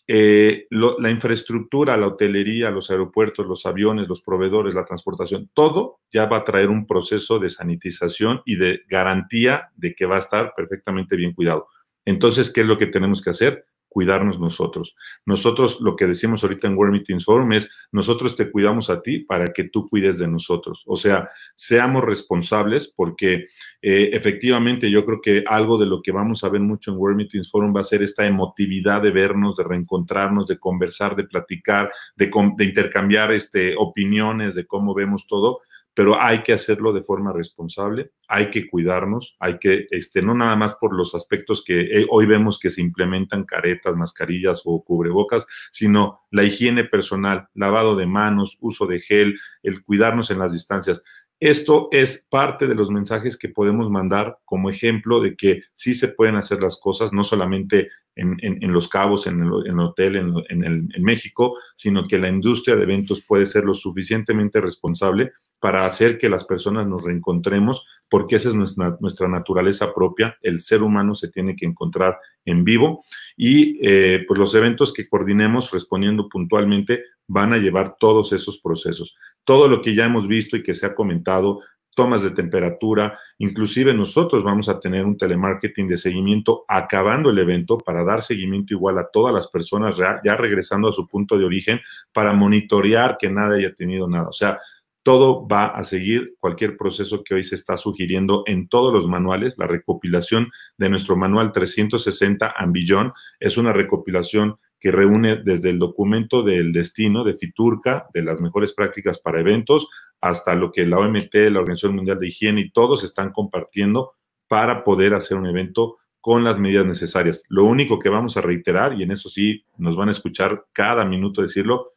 [0.09, 6.27] Eh, la infraestructura, la hotelería, los aeropuertos, los aviones, los proveedores, la transportación, todo ya
[6.27, 10.55] va a traer un proceso de sanitización y de garantía de que va a estar
[10.57, 11.69] perfectamente bien cuidado.
[12.05, 13.67] Entonces, ¿qué es lo que tenemos que hacer?
[13.93, 14.97] Cuidarnos nosotros.
[15.27, 19.21] Nosotros, lo que decimos ahorita en World Meetings Forum es, nosotros te cuidamos a ti
[19.21, 20.83] para que tú cuides de nosotros.
[20.87, 23.47] O sea, seamos responsables porque
[23.83, 27.19] eh, efectivamente yo creo que algo de lo que vamos a ver mucho en World
[27.19, 31.93] Meetings Forum va a ser esta emotividad de vernos, de reencontrarnos, de conversar, de platicar,
[32.17, 35.61] de, de intercambiar este, opiniones de cómo vemos todo
[35.95, 40.57] pero hay que hacerlo de forma responsable, hay que cuidarnos, hay que, este, no nada
[40.57, 45.47] más por los aspectos que eh, hoy vemos que se implementan caretas, mascarillas o cubrebocas,
[45.71, 51.03] sino la higiene personal, lavado de manos, uso de gel, el cuidarnos en las distancias.
[51.41, 56.07] Esto es parte de los mensajes que podemos mandar como ejemplo de que sí se
[56.07, 61.57] pueden hacer las cosas, no solamente en, los cabos, en el, hotel, en, en México,
[61.77, 65.33] sino que la industria de eventos puede ser lo suficientemente responsable
[65.63, 70.37] para hacer que las personas nos reencontremos, porque esa es nuestra, nuestra naturaleza propia.
[70.43, 73.05] El ser humano se tiene que encontrar en vivo
[73.37, 79.15] y eh, pues los eventos que coordinemos respondiendo puntualmente van a llevar todos esos procesos.
[79.45, 81.61] Todo lo que ya hemos visto y que se ha comentado,
[81.95, 87.79] tomas de temperatura, inclusive nosotros vamos a tener un telemarketing de seguimiento acabando el evento
[87.79, 91.81] para dar seguimiento igual a todas las personas ya regresando a su punto de origen
[92.13, 94.29] para monitorear que nada haya tenido nada.
[94.29, 94.59] O sea,
[95.03, 99.59] todo va a seguir cualquier proceso que hoy se está sugiriendo en todos los manuales.
[99.59, 106.43] La recopilación de nuestro manual 360 Ambillón es una recopilación que reúne desde el documento
[106.43, 109.89] del destino de Fiturca, de las mejores prácticas para eventos,
[110.21, 114.15] hasta lo que la OMT, la Organización Mundial de Higiene y todos están compartiendo
[114.49, 117.45] para poder hacer un evento con las medidas necesarias.
[117.49, 121.05] Lo único que vamos a reiterar, y en eso sí nos van a escuchar cada
[121.05, 121.93] minuto decirlo,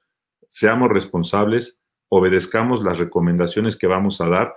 [0.47, 4.53] seamos responsables, obedezcamos las recomendaciones que vamos a dar.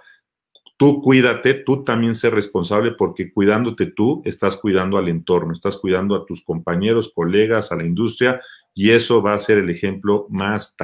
[0.78, 6.14] Tú cuídate, tú también sé responsable porque cuidándote tú estás cuidando al entorno, estás cuidando
[6.14, 8.40] a tus compañeros, colegas, a la industria
[8.72, 10.76] y eso va a ser el ejemplo más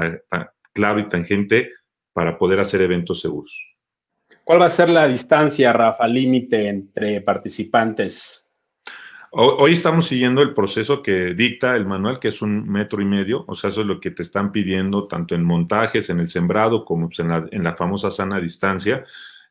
[0.73, 1.71] claro y tangente
[2.13, 3.57] para poder hacer eventos seguros.
[4.43, 8.45] ¿Cuál va a ser la distancia, Rafa, límite entre participantes?
[9.37, 13.45] Hoy estamos siguiendo el proceso que dicta el manual, que es un metro y medio,
[13.49, 16.85] o sea, eso es lo que te están pidiendo tanto en montajes, en el sembrado,
[16.85, 19.05] como pues, en, la, famosa sana distancia.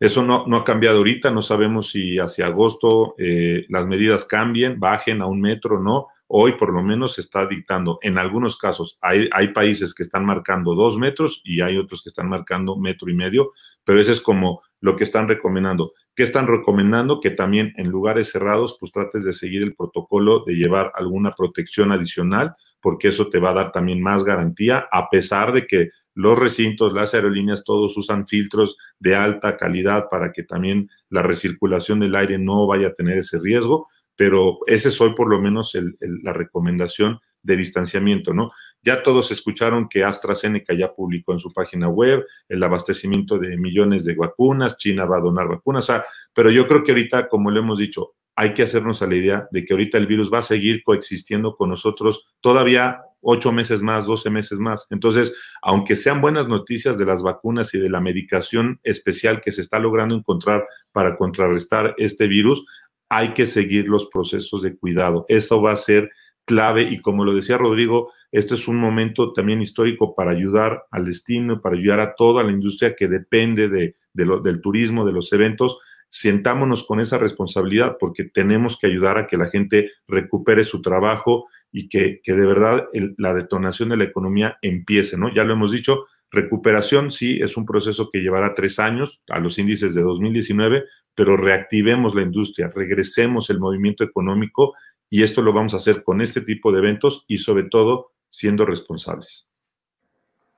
[0.03, 4.77] Eso no, no, ha cambiado ahorita, no sabemos si hacia agosto eh, las medidas cambien,
[4.77, 6.07] bajen a un metro no.
[6.27, 10.25] Hoy por lo menos se está dictando, en algunos casos, hay, hay países que están
[10.25, 13.51] marcando dos metros y hay otros que están marcando metro y medio,
[13.85, 15.93] pero ese es como lo que están recomendando.
[16.13, 17.21] ¿Qué están recomendando?
[17.21, 21.93] Que también en lugares cerrados, pues trates de seguir el protocolo de llevar alguna protección
[21.93, 26.37] adicional, porque eso te va a dar también más garantía, a pesar de que los
[26.37, 32.15] recintos, las aerolíneas, todos usan filtros de alta calidad para que también la recirculación del
[32.15, 36.33] aire no vaya a tener ese riesgo, pero ese es hoy por lo menos la
[36.33, 38.51] recomendación de distanciamiento, ¿no?
[38.81, 44.05] Ya todos escucharon que AstraZeneca ya publicó en su página web el abastecimiento de millones
[44.05, 45.91] de vacunas, China va a donar vacunas,
[46.33, 49.47] pero yo creo que ahorita, como lo hemos dicho, hay que hacernos a la idea
[49.51, 54.05] de que ahorita el virus va a seguir coexistiendo con nosotros todavía ocho meses más,
[54.05, 54.85] doce meses más.
[54.89, 59.61] Entonces, aunque sean buenas noticias de las vacunas y de la medicación especial que se
[59.61, 62.63] está logrando encontrar para contrarrestar este virus,
[63.09, 65.25] hay que seguir los procesos de cuidado.
[65.27, 66.11] Eso va a ser
[66.45, 71.05] clave y como lo decía Rodrigo, este es un momento también histórico para ayudar al
[71.05, 75.77] destino, para ayudar a toda la industria que depende de, del turismo, de los eventos.
[76.09, 81.47] Sientámonos con esa responsabilidad porque tenemos que ayudar a que la gente recupere su trabajo
[81.73, 82.85] y que, que de verdad
[83.17, 85.33] la detonación de la economía empiece, ¿no?
[85.33, 89.57] Ya lo hemos dicho, recuperación sí es un proceso que llevará tres años a los
[89.57, 94.75] índices de 2019, pero reactivemos la industria, regresemos el movimiento económico
[95.09, 98.65] y esto lo vamos a hacer con este tipo de eventos y sobre todo siendo
[98.65, 99.47] responsables.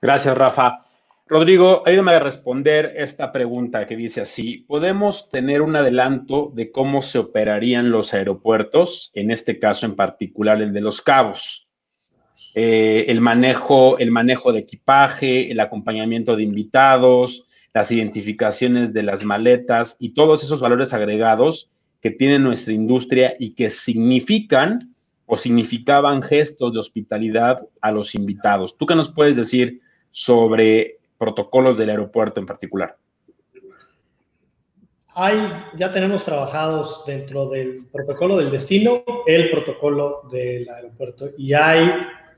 [0.01, 0.85] Gracias, Rafa.
[1.27, 7.01] Rodrigo, ayúdame a responder esta pregunta que dice así, ¿podemos tener un adelanto de cómo
[7.01, 11.67] se operarían los aeropuertos, en este caso en particular el de los cabos?
[12.53, 19.23] Eh, el, manejo, el manejo de equipaje, el acompañamiento de invitados, las identificaciones de las
[19.23, 21.71] maletas y todos esos valores agregados
[22.01, 24.77] que tiene nuestra industria y que significan
[25.25, 28.77] o significaban gestos de hospitalidad a los invitados.
[28.77, 32.97] ¿Tú qué nos puedes decir sobre protocolos del aeropuerto en particular?
[35.17, 35.37] Hay,
[35.75, 41.89] ya tenemos trabajados dentro del protocolo del destino, el protocolo del aeropuerto, y hay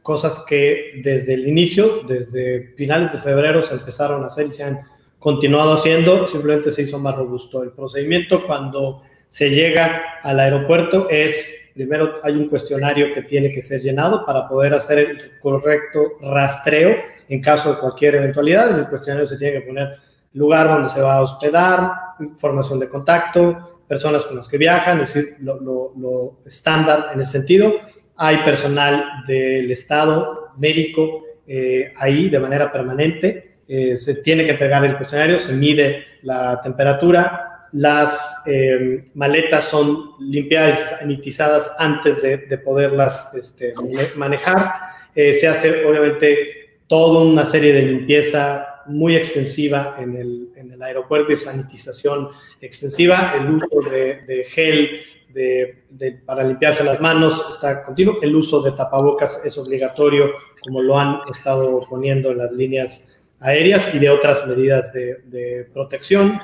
[0.03, 4.63] cosas que desde el inicio, desde finales de febrero, se empezaron a hacer y se
[4.63, 4.81] han
[5.19, 7.63] continuado haciendo, simplemente se hizo más robusto.
[7.63, 13.61] El procedimiento cuando se llega al aeropuerto es, primero hay un cuestionario que tiene que
[13.61, 16.95] ser llenado para poder hacer el correcto rastreo
[17.29, 18.71] en caso de cualquier eventualidad.
[18.71, 19.95] En el cuestionario se tiene que poner
[20.33, 25.13] lugar donde se va a hospedar, información de contacto, personas con las que viajan, es
[25.13, 27.75] decir, lo, estándar en ese sentido.
[28.15, 33.51] Hay personal del Estado médico eh, ahí de manera permanente.
[33.67, 40.11] Eh, se tiene que entregar el cuestionario, se mide la temperatura, las eh, maletas son
[40.19, 43.73] limpiadas, sanitizadas antes de, poderlas este,
[44.15, 44.73] manejar.
[45.15, 50.81] Eh, se hace, obviamente, toda una serie de limpieza muy extensiva en el, en el
[50.81, 52.29] aeropuerto y sanitización
[52.61, 53.33] extensiva.
[53.37, 55.01] El uso de, gel
[55.33, 58.17] de, para limpiarse las manos está continuo.
[58.21, 63.06] El uso de tapabocas es obligatorio, como lo han estado poniendo en las líneas
[63.39, 66.39] aéreas y de otras medidas de, protección.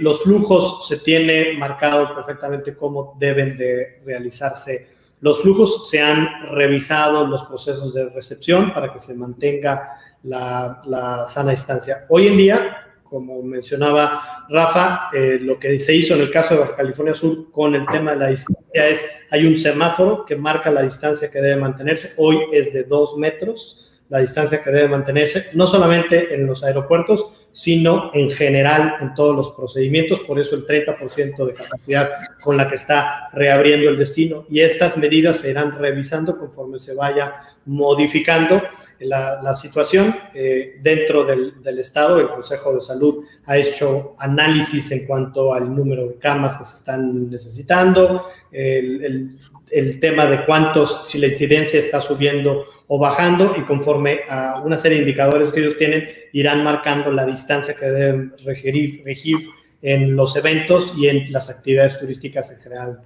[0.00, 4.88] los flujos se tiene marcado perfectamente cómo deben de realizarse.
[5.20, 11.52] Los flujos se han revisado los procesos de recepción para que se mantenga la, sana
[11.52, 12.06] distancia.
[12.08, 16.60] Hoy en día, como mencionaba Rafa, eh, lo que se hizo en el caso de
[16.60, 20.70] Baja California Sur con el tema de la distancia es, hay un semáforo que marca
[20.70, 22.12] la distancia que debe mantenerse.
[22.16, 27.26] Hoy es de dos metros la distancia que debe mantenerse, no solamente en los aeropuertos,
[27.52, 32.10] sino en general en todos los procedimientos, por eso el 30% de capacidad
[32.42, 34.44] con la que está reabriendo el destino.
[34.50, 37.34] Y estas medidas se irán revisando conforme se vaya
[37.64, 38.60] modificando
[38.98, 40.16] la, situación.
[40.34, 46.06] Eh, dentro del, Estado, el Consejo de Salud ha hecho análisis en cuanto al número
[46.08, 49.38] de camas que se están necesitando, el,
[49.70, 54.78] el tema de cuántos, si la incidencia está subiendo o bajando y conforme a una
[54.78, 59.36] serie de indicadores que ellos tienen, irán marcando la distancia que deben regir, regir
[59.82, 63.00] en los eventos y en las actividades turísticas en general.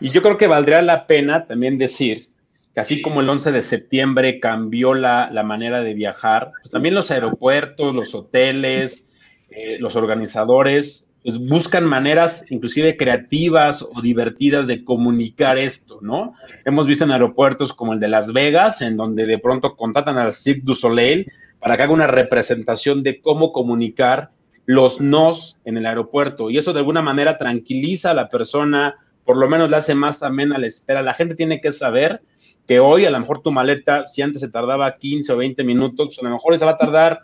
[0.00, 2.28] Y yo creo que valdría la pena también decir
[2.74, 6.94] que así como el 11 de septiembre cambió la, la manera de viajar, pues también
[6.94, 9.12] los aeropuertos, los hoteles,
[9.50, 16.34] eh, los organizadores pues buscan maneras inclusive creativas o divertidas de comunicar esto, ¿no?
[16.64, 20.32] Hemos visto en aeropuertos como el de Las Vegas, en donde de pronto contratan al
[20.32, 24.30] Cirque du Soleil para que haga una representación de cómo comunicar
[24.66, 26.50] los nos en el aeropuerto.
[26.50, 30.24] Y eso de alguna manera tranquiliza a la persona, por lo menos le hace más
[30.24, 31.02] amena la espera.
[31.02, 32.20] La gente tiene que saber
[32.66, 36.08] que hoy a lo mejor tu maleta, si antes se tardaba 15 o 20 minutos,
[36.08, 37.20] pues a lo mejor se va a tardar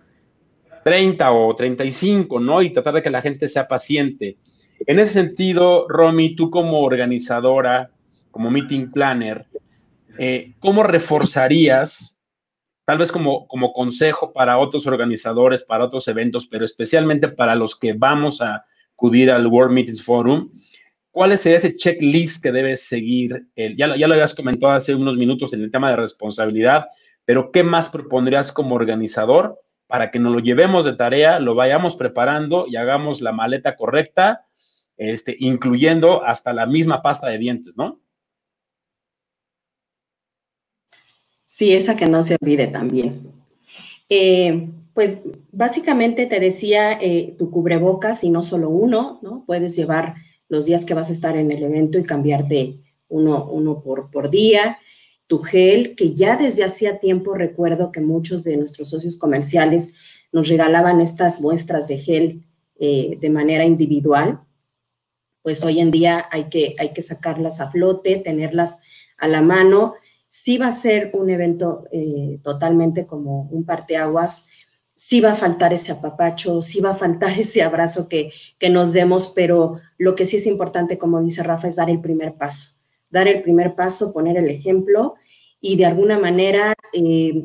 [0.88, 2.62] 30 o 35, ¿no?
[2.62, 4.38] Y tratar de que la gente sea paciente.
[4.86, 7.90] En ese sentido, Romy, tú como organizadora,
[8.30, 9.44] como meeting planner,
[10.18, 12.16] eh, ¿cómo reforzarías,
[12.86, 17.78] tal vez como, como consejo para otros organizadores, para otros eventos, pero especialmente para los
[17.78, 18.64] que vamos a
[18.94, 20.50] acudir al World Meetings Forum,
[21.10, 23.46] ¿cuál es ese checklist que debes seguir?
[23.54, 26.86] ya, ya lo habías comentado hace unos minutos en el tema de responsabilidad,
[27.26, 31.96] pero ¿qué más propondrías como organizador para que nos lo llevemos de tarea, lo vayamos
[31.96, 34.46] preparando y hagamos la maleta correcta,
[34.96, 38.00] este, incluyendo hasta la misma pasta de dientes, ¿no?
[41.46, 43.32] Sí, esa que no se olvide también.
[44.10, 45.18] Eh, pues
[45.50, 49.44] básicamente te decía eh, tu cubrebocas y no solo uno, ¿no?
[49.46, 50.16] Puedes llevar
[50.48, 52.78] los días que vas a estar en el evento y cambiarte
[53.08, 54.78] uno, uno por, por día
[55.28, 59.94] tu gel, que ya desde hacía tiempo recuerdo que muchos de nuestros socios comerciales
[60.32, 62.46] nos regalaban estas muestras de gel
[62.80, 64.40] eh, de manera individual,
[65.42, 68.78] pues hoy en día hay que, hay que sacarlas a flote, tenerlas
[69.18, 69.94] a la mano.
[70.28, 74.46] Sí va a ser un evento eh, totalmente como un parteaguas,
[74.94, 78.94] sí va a faltar ese apapacho, sí va a faltar ese abrazo que, que nos
[78.94, 82.77] demos, pero lo que sí es importante, como dice Rafa, es dar el primer paso
[83.10, 85.14] dar el primer paso, poner el ejemplo
[85.60, 87.44] y de alguna manera eh,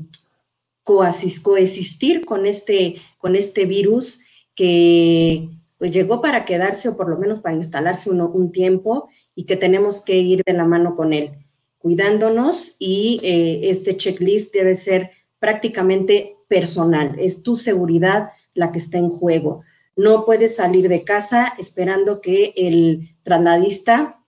[0.83, 4.19] coexistir con este, con este virus
[4.55, 9.57] que pues llegó para quedarse o por lo menos para instalarse un tiempo y que
[9.57, 11.31] tenemos que ir de la mano con él,
[11.77, 18.97] cuidándonos y eh, este checklist debe ser prácticamente personal, es tu seguridad la que está
[18.97, 19.63] en juego.
[19.95, 24.22] No puedes salir de casa esperando que el trasladista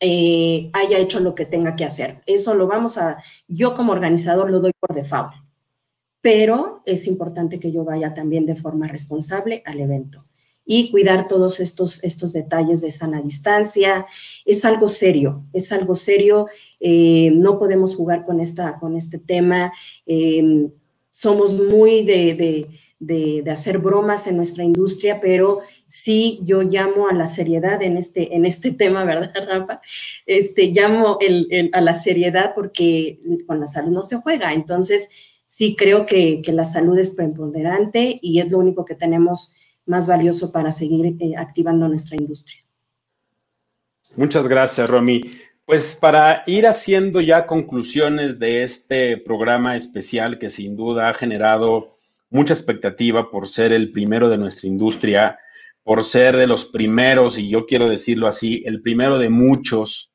[0.00, 2.22] eh, haya hecho lo que tenga que hacer.
[2.26, 3.18] Eso lo vamos a,
[3.48, 5.32] yo como organizador lo doy por default,
[6.20, 10.26] pero es importante que yo vaya también de forma responsable al evento
[10.66, 14.06] y cuidar todos estos, estos detalles de sana distancia.
[14.44, 16.46] Es algo serio, es algo serio.
[16.80, 19.72] Eh, no podemos jugar con, esta, con este tema.
[20.06, 20.68] Eh,
[21.10, 22.34] somos muy de,
[22.98, 25.60] de, hacer bromas en nuestra industria, pero
[25.94, 29.80] sí yo llamo a la seriedad en este, en este tema, ¿verdad, Rafa?
[30.26, 31.18] Este, llamo
[31.72, 34.52] a la seriedad porque con la salud no se juega.
[34.52, 35.08] Entonces,
[35.46, 39.54] sí creo que, la salud es preponderante y es lo único que tenemos
[39.86, 42.58] más valioso para seguir eh, activando nuestra industria.
[44.16, 45.20] Muchas gracias, Romy.
[45.64, 51.94] Pues para ir haciendo ya conclusiones de este programa especial que sin duda ha generado
[52.30, 55.38] mucha expectativa por ser el primero de nuestra industria,
[55.84, 60.12] por ser de los primeros, y yo quiero decirlo así, el primero de muchos,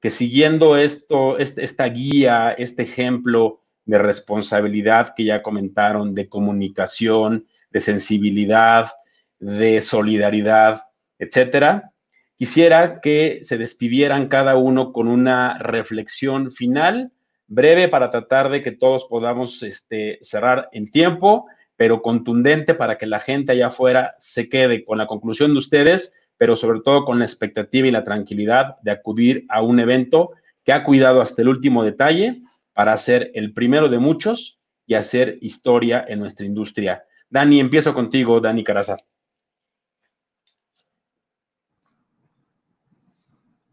[0.00, 7.80] que siguiendo esto, esta guía, este ejemplo de responsabilidad que ya comentaron, de comunicación, de
[7.80, 8.90] sensibilidad,
[9.38, 10.82] de solidaridad,
[11.18, 11.92] etcétera,
[12.36, 17.12] quisiera que se despidieran cada uno con una reflexión final
[17.46, 21.46] breve para tratar de que todos podamos este, cerrar en tiempo
[21.80, 26.14] pero contundente para que la gente allá afuera se quede con la conclusión de ustedes,
[26.36, 30.74] pero sobre todo con la expectativa y la tranquilidad de acudir a un evento que
[30.74, 32.42] ha cuidado hasta el último detalle
[32.74, 37.02] para ser el primero de muchos y hacer historia en nuestra industria.
[37.30, 38.98] Dani, empiezo contigo, Dani Caraza.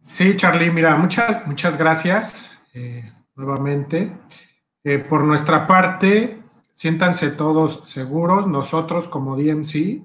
[0.02, 4.14] Sí, Charlie, mira, muchas, muchas gracias eh, nuevamente.
[4.86, 6.37] Eh, por nuestra parte,
[6.78, 8.46] siéntanse todos seguros.
[8.46, 10.04] Nosotros como DMC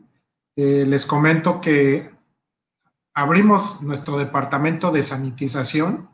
[0.57, 2.11] eh, les comento que
[3.12, 6.09] abrimos nuestro departamento de sanitización.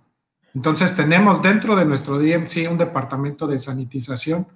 [0.56, 4.48] Entonces tenemos dentro de nuestro DMC un departamento de sanitización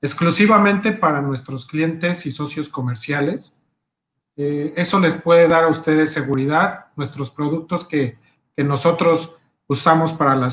[0.00, 3.60] exclusivamente para nuestros clientes y socios comerciales.
[4.36, 6.86] Eh, eso les puede dar a ustedes seguridad.
[6.94, 8.16] Nuestros productos que,
[8.56, 9.36] nosotros
[9.68, 10.50] usamos para la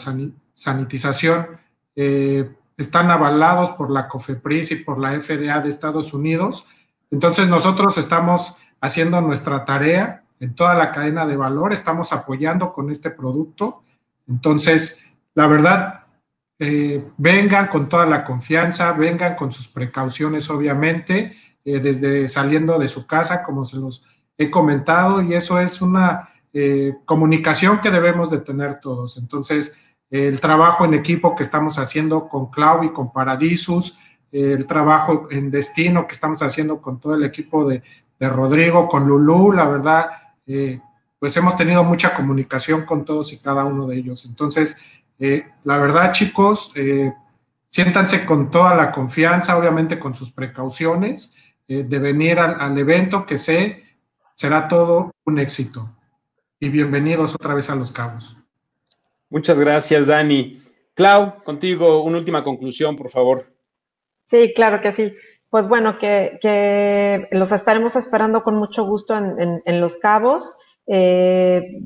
[0.53, 1.47] sanitización
[1.95, 6.65] eh, están avalados por la COFEPRIS y por la FDA de Estados Unidos.
[7.11, 12.89] Entonces nosotros estamos haciendo nuestra tarea en toda la cadena de valor, estamos apoyando con
[12.89, 13.83] este producto.
[14.27, 14.99] Entonces,
[15.33, 16.03] la verdad,
[16.59, 22.87] eh, vengan con toda la confianza, vengan con sus precauciones, obviamente, eh, desde saliendo de
[22.87, 24.05] su casa, como se los
[24.37, 29.17] he comentado y eso es una eh, comunicación que debemos de tener todos.
[29.17, 29.77] Entonces,
[30.09, 33.97] el trabajo en equipo que estamos haciendo con Clau y con Paradisus,
[34.31, 37.83] el trabajo en destino que estamos haciendo con todo el equipo de,
[38.19, 40.07] Rodrigo, con Lulú, la verdad,
[40.47, 40.79] eh,
[41.19, 44.25] pues hemos tenido mucha comunicación con todos y cada uno de ellos.
[44.25, 44.81] Entonces,
[45.19, 46.71] eh, la verdad, chicos,
[47.67, 51.35] siéntanse con toda la confianza, obviamente con sus precauciones,
[51.67, 53.85] de venir al evento que sé
[54.35, 55.89] será todo un éxito.
[56.59, 58.37] Y bienvenidos otra vez a Los Cabos.
[59.35, 60.61] Muchas gracias, Dani.
[60.93, 63.53] Clau, contigo, una última conclusión, por favor.
[64.23, 65.13] Sí, claro que sí.
[65.49, 70.55] Pues bueno, que, los estaremos esperando con mucho gusto en, Los Cabos.
[70.87, 71.81] Eh,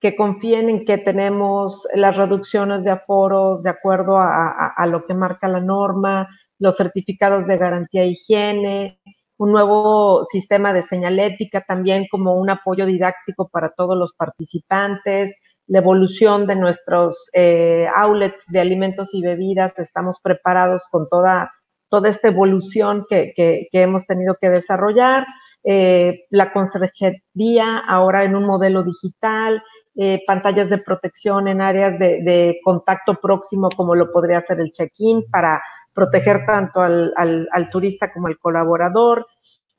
[0.00, 5.46] que confíen en que tenemos las reducciones de aforos de acuerdo a, lo que marca
[5.46, 6.26] la norma,
[6.58, 9.00] los certificados de garantía e higiene,
[9.36, 15.32] un nuevo sistema de señalética también como un apoyo didáctico para todos los participantes,
[15.70, 19.78] la evolución de nuestros eh, outlets de alimentos y bebidas.
[19.78, 21.52] Estamos preparados con toda,
[21.88, 25.24] toda esta evolución que, hemos tenido que desarrollar.
[25.62, 29.62] Eh, la consejería ahora en un modelo digital,
[29.94, 35.22] eh, pantallas de protección en áreas de, contacto próximo como lo podría ser el check-in
[35.30, 35.62] para
[35.94, 39.24] proteger tanto al, turista como al colaborador,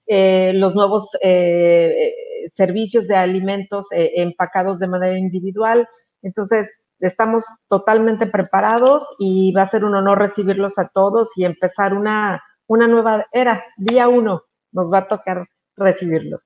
[0.08, 2.14] eh, los nuevos eh,
[2.48, 5.88] servicios de alimentos empacados de manera individual.
[6.22, 11.94] Entonces, estamos totalmente preparados y va a ser un honor recibirlos a todos y empezar
[11.94, 13.64] una, una nueva era.
[13.78, 16.42] Día uno nos va a tocar recibirlos.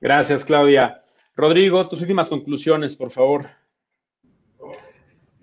[0.00, 1.02] Gracias, Claudia.
[1.34, 3.46] Rodrigo, tus últimas conclusiones, por favor.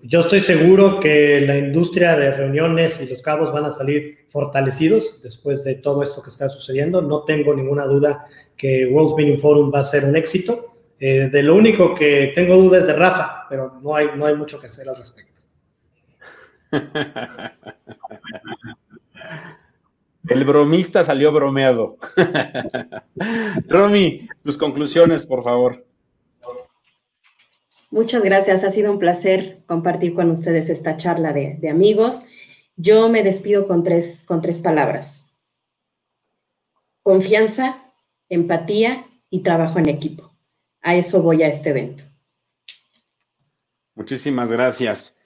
[0.06, 5.22] Yo estoy seguro que la industria de reuniones y los cabos van a salir fortalecidos
[5.22, 7.02] después de todo esto que está sucediendo.
[7.02, 8.28] No tengo ninguna duda
[8.58, 10.74] que World Meeting Forum va a ser un éxito.
[11.00, 14.36] Eh, de lo único que tengo dudas es de Rafa, pero no hay, no hay
[14.36, 15.42] mucho que hacer al respecto.
[20.30, 21.98] El bromista salió bromeado.
[23.68, 25.86] Romy, tus conclusiones, por favor.
[27.92, 32.26] Muchas gracias, ha sido un placer compartir con ustedes esta charla de, amigos.
[32.76, 35.26] Yo me despido con tres, con tres palabras.
[37.04, 37.83] Confianza,
[38.34, 40.36] empatía y trabajo en equipo.
[40.82, 42.04] A eso voy a este evento.
[43.96, 45.18] Muchísimas gracias.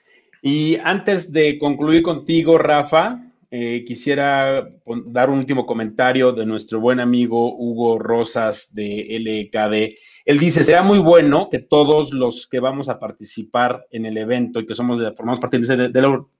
[0.42, 4.68] Y antes de concluir contigo, Rafa, eh, quisiera
[5.06, 9.94] dar un último comentario de nuestro buen amigo Hugo Rosas de LKD
[10.28, 14.60] él dice, será muy bueno que todos los que vamos a participar en el evento
[14.60, 15.88] y que somos de, formamos parte de,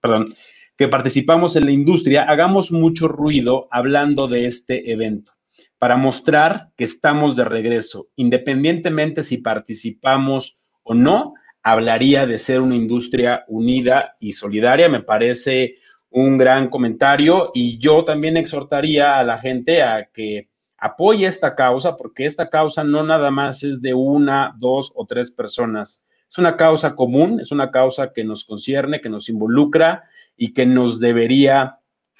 [0.03, 0.35] perdón,
[0.77, 5.33] que participamos en la industria, hagamos mucho ruido hablando de este evento
[5.79, 12.77] para mostrar que estamos de regreso, independientemente si participamos o no, hablaría de ser una
[12.77, 14.89] industria unida y solidaria.
[14.89, 15.77] Me parece
[16.11, 20.49] un gran comentario y yo también exhortaría a la gente a que
[20.79, 25.31] apoye esta causa, porque esta causa no nada más es de una, dos o tres
[25.31, 26.05] personas.
[26.29, 30.05] Es una causa común, es una causa que nos concierne, que nos involucra
[30.37, 31.79] y que nos debería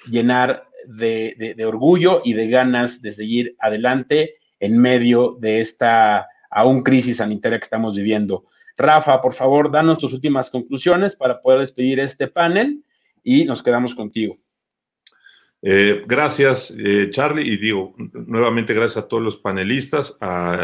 [0.09, 7.17] llenar de, orgullo y de ganas de seguir adelante en medio de esta aún crisis
[7.17, 8.45] sanitaria que estamos viviendo.
[8.75, 12.83] Rafa, por favor, danos tus últimas conclusiones para poder despedir este panel
[13.23, 14.37] y nos quedamos contigo.
[15.61, 20.17] Eh, gracias, eh, Charlie, y digo nuevamente gracias a todos los panelistas,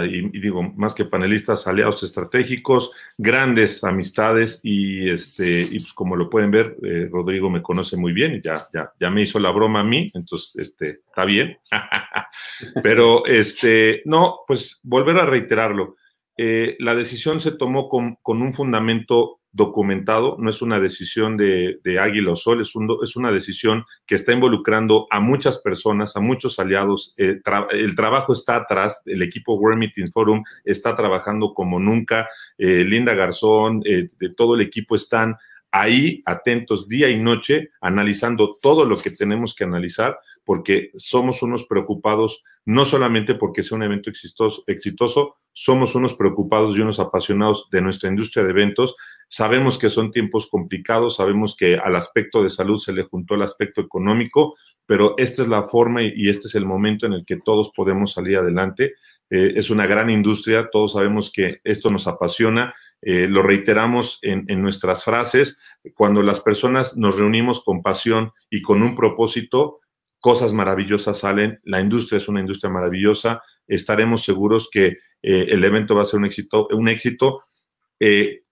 [0.09, 6.30] y, digo más que panelistas, aliados estratégicos, grandes amistades, y este, y pues como lo
[6.30, 9.81] pueden ver, eh, Rodrigo me conoce muy bien, ya, ya, ya me hizo la broma
[9.81, 11.57] a mí, entonces este, está bien.
[12.84, 15.97] Pero este, no, pues volver a reiterarlo.
[16.38, 22.34] la decisión se tomó con, con un fundamento documentado, no es una decisión de, Águila
[22.34, 22.73] o Sol, es,
[23.03, 27.14] es, una decisión que está involucrando a muchas personas, a muchos aliados.
[27.18, 27.40] Eh,
[27.72, 32.27] el trabajo está atrás, el equipo World Meeting Forum está trabajando como nunca.
[32.57, 35.38] Eh, Linda Garzón, eh, de todo el equipo están
[35.72, 41.65] ahí atentos día y noche, analizando todo lo que tenemos que analizar, porque somos unos
[41.65, 47.69] preocupados, no solamente porque sea un evento exitoso, exitoso somos unos preocupados y unos apasionados
[47.72, 48.95] de nuestra industria de eventos,
[49.27, 53.41] Sabemos que son tiempos complicados, sabemos que al aspecto de salud se le juntó el
[53.41, 57.38] aspecto económico, pero esta es la forma y este es el momento en el que
[57.38, 58.93] todos podemos salir adelante.
[59.30, 64.45] Eh, es una gran industria, todos sabemos que esto nos apasiona, eh, lo reiteramos en,
[64.61, 65.60] nuestras frases,
[65.93, 69.80] cuando las personas nos reunimos con pasión y con un propósito,
[70.19, 75.95] cosas maravillosas salen, la industria es una industria maravillosa, estaremos seguros que eh, el evento
[75.95, 76.68] va a ser un éxito.
[76.72, 77.43] Un éxito.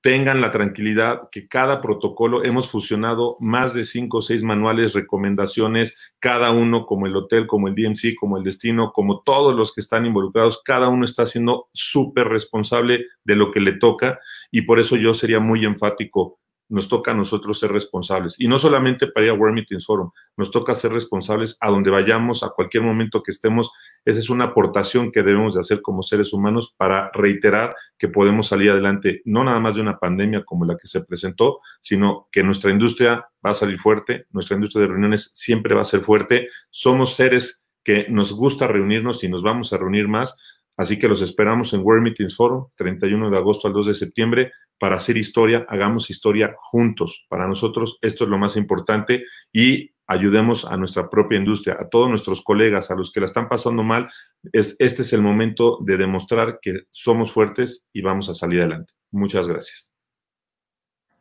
[0.03, 5.95] Tengan la tranquilidad que cada protocolo hemos fusionado más de cinco o seis manuales, recomendaciones,
[6.19, 9.79] cada uno como el hotel, como el DMC, como el destino, como todos los que
[9.79, 14.19] están involucrados, cada uno está siendo súper responsable de lo que le toca
[14.51, 16.37] y por eso yo sería muy enfático
[16.73, 18.35] nos toca a nosotros ser responsables.
[18.39, 21.91] Y no solamente para ir a World Meetings Forum, nos toca ser responsables a donde
[21.91, 23.69] vayamos, a cualquier momento que estemos.
[24.03, 28.47] Esa es una aportación que debemos de hacer como seres humanos para reiterar que podemos
[28.47, 32.43] salir adelante, no nada más de una pandemia como la que se presentó, sino que
[32.43, 36.47] nuestra industria va a salir fuerte, nuestra industria de reuniones siempre va a ser fuerte.
[36.71, 40.35] Somos seres que nos gusta reunirnos y nos vamos a reunir más.
[40.75, 44.51] Así que los esperamos en World Meetings Forum, 31 de agosto al 2 de septiembre
[44.83, 47.25] para hacer historia, hagamos historia juntos.
[47.29, 49.23] Para nosotros esto es lo más importante
[49.53, 53.47] y ayudemos a nuestra propia industria, a todos nuestros colegas, a los que la están
[53.47, 54.09] pasando mal.
[54.51, 58.91] Es, este es el momento de demostrar que somos fuertes y vamos a salir adelante.
[59.09, 59.89] Muchas gracias.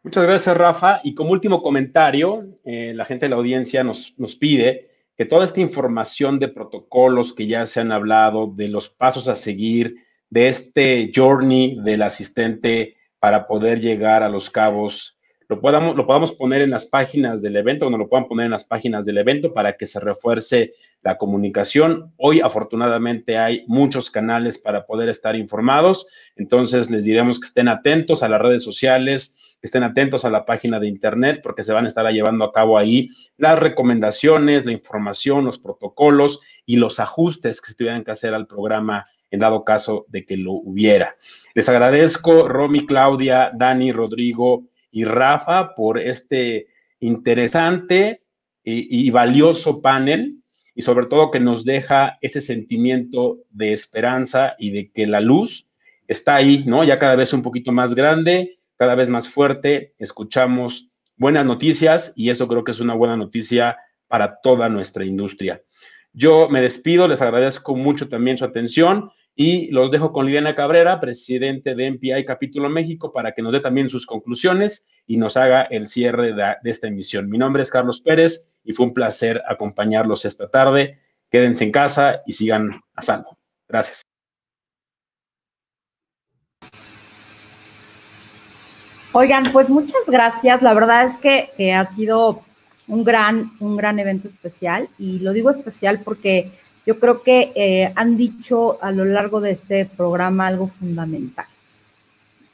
[0.02, 1.00] Muchas gracias, Rafa.
[1.04, 5.44] Y como último comentario, eh, la gente de la audiencia nos, nos pide que toda
[5.44, 9.98] esta información de protocolos que ya se han hablado, de los pasos a seguir,
[10.30, 15.16] de este journey del asistente para poder llegar a los cabos.
[15.48, 18.46] Lo podamos, lo podamos poner en las páginas del evento, o no lo puedan poner
[18.46, 22.12] en las páginas del evento para que se refuerce la comunicación.
[22.16, 26.08] Hoy, afortunadamente, hay muchos canales para poder estar informados.
[26.34, 30.44] Entonces, les diremos que estén atentos a las redes sociales, que estén atentos a la
[30.44, 34.72] página de internet, porque se van a estar llevando a cabo ahí las recomendaciones, la
[34.72, 39.64] información, los protocolos y los ajustes que se tuvieran que hacer al programa en dado
[39.64, 41.16] caso de que lo hubiera.
[41.54, 46.68] Les agradezco, Romy, Claudia, Dani, Rodrigo y Rafa, por este
[47.00, 48.22] interesante
[48.62, 50.36] y, valioso panel
[50.74, 55.66] y sobre todo que nos deja ese sentimiento de esperanza y de que la luz
[56.06, 56.84] está ahí, ¿no?
[56.84, 62.30] Ya cada vez un poquito más grande, cada vez más fuerte, escuchamos buenas noticias y
[62.30, 63.78] eso creo que es una buena noticia
[64.08, 65.62] para toda nuestra industria.
[66.12, 71.00] Yo me despido, les agradezco mucho también su atención y los dejo con Liliana Cabrera,
[71.00, 75.62] presidente de MPI Capítulo México, para que nos dé también sus conclusiones y nos haga
[75.62, 77.30] el cierre de, esta emisión.
[77.30, 80.98] Mi nombre es Carlos Pérez y fue un placer acompañarlos esta tarde.
[81.30, 83.38] Quédense en casa y sigan a salvo.
[83.68, 84.02] Gracias.
[89.14, 90.62] Oigan, pues muchas gracias.
[90.62, 92.42] La verdad es que, ha sido
[92.86, 96.50] un gran, un gran evento especial y lo digo especial porque
[96.84, 101.46] yo creo que eh, han dicho a lo largo de este programa algo fundamental.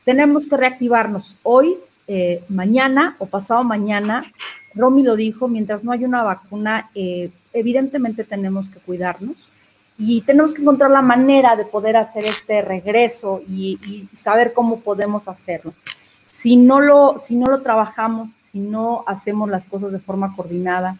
[0.05, 1.77] Tenemos que reactivarnos hoy,
[2.07, 4.25] eh, mañana o pasado mañana.
[4.75, 9.49] Romy lo dijo, mientras no haya una vacuna, eh, evidentemente tenemos que cuidarnos
[9.99, 14.81] y tenemos que encontrar la manera de poder hacer este regreso y, y saber cómo
[14.81, 15.73] podemos hacerlo.
[16.25, 20.97] Si no, lo, si no lo trabajamos, si no hacemos las cosas de forma coordinada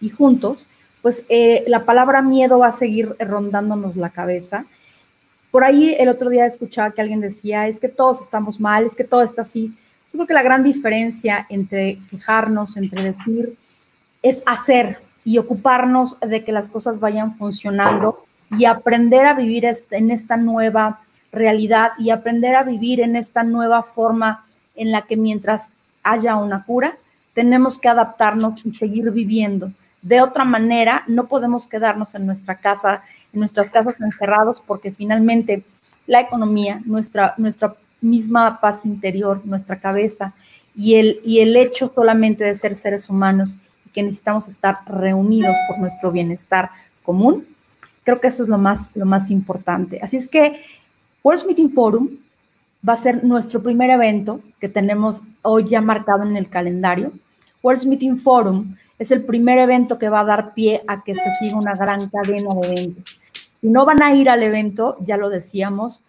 [0.00, 0.68] y juntos,
[1.02, 4.64] pues eh, la palabra miedo va a seguir rondándonos la cabeza.
[5.50, 8.96] Por ahí el otro día escuchaba que alguien decía, es que todos estamos mal, es
[8.96, 9.66] que todo está así.
[10.12, 13.56] Yo creo que la gran diferencia entre quejarnos, entre decir,
[14.22, 18.24] es hacer y ocuparnos de que las cosas vayan funcionando
[18.56, 21.00] y aprender a vivir en esta nueva
[21.32, 24.44] realidad y aprender a vivir en esta nueva forma
[24.76, 25.70] en la que mientras
[26.02, 26.96] haya una cura,
[27.34, 29.72] tenemos que adaptarnos y seguir viviendo.
[30.02, 33.02] De otra manera, no podemos quedarnos en nuestra casa,
[33.32, 35.64] en nuestras casas encerrados, porque finalmente
[36.06, 40.34] la economía, nuestra, nuestra misma paz interior, nuestra cabeza
[40.74, 45.56] y el, y el hecho solamente de ser seres humanos y que necesitamos estar reunidos
[45.68, 46.70] por nuestro bienestar
[47.04, 47.46] común,
[48.04, 50.00] creo que eso es lo más, lo más importante.
[50.02, 50.60] Así es que
[51.22, 52.08] World Meeting Forum
[52.86, 57.12] va a ser nuestro primer evento que tenemos hoy ya marcado en el calendario.
[57.62, 61.30] World Meeting Forum es el primer evento que va a dar pie a que se
[61.38, 63.20] siga una gran cadena de eventos.
[63.60, 66.02] Si no van a ir al evento, ya lo decíamos,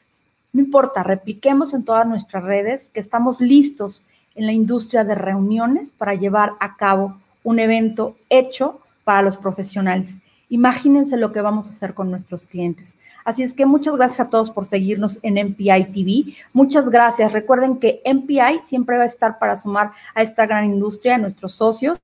[0.53, 4.03] no importa, repliquemos en todas nuestras redes que estamos listos
[4.35, 10.19] en la industria de reuniones para llevar a cabo un evento hecho para los profesionales.
[10.49, 12.99] Imagínense lo que vamos a hacer con nuestros clientes.
[13.26, 16.35] Así es que muchas gracias a todos por seguirnos en MPI TV.
[16.53, 17.34] Muchas gracias.
[17.34, 21.53] Recuerden que MPI siempre va a estar para sumar a esta gran industria, a nuestros
[21.53, 21.99] socios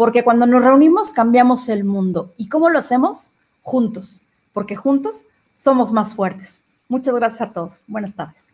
[0.00, 2.32] porque cuando nos reunimos cambiamos el mundo.
[2.38, 3.34] ¿Y cómo lo hacemos?
[3.60, 4.22] Juntos,
[4.54, 6.62] porque juntos somos más fuertes.
[6.88, 7.82] Muchas gracias a todos.
[7.86, 8.49] Buenas tardes.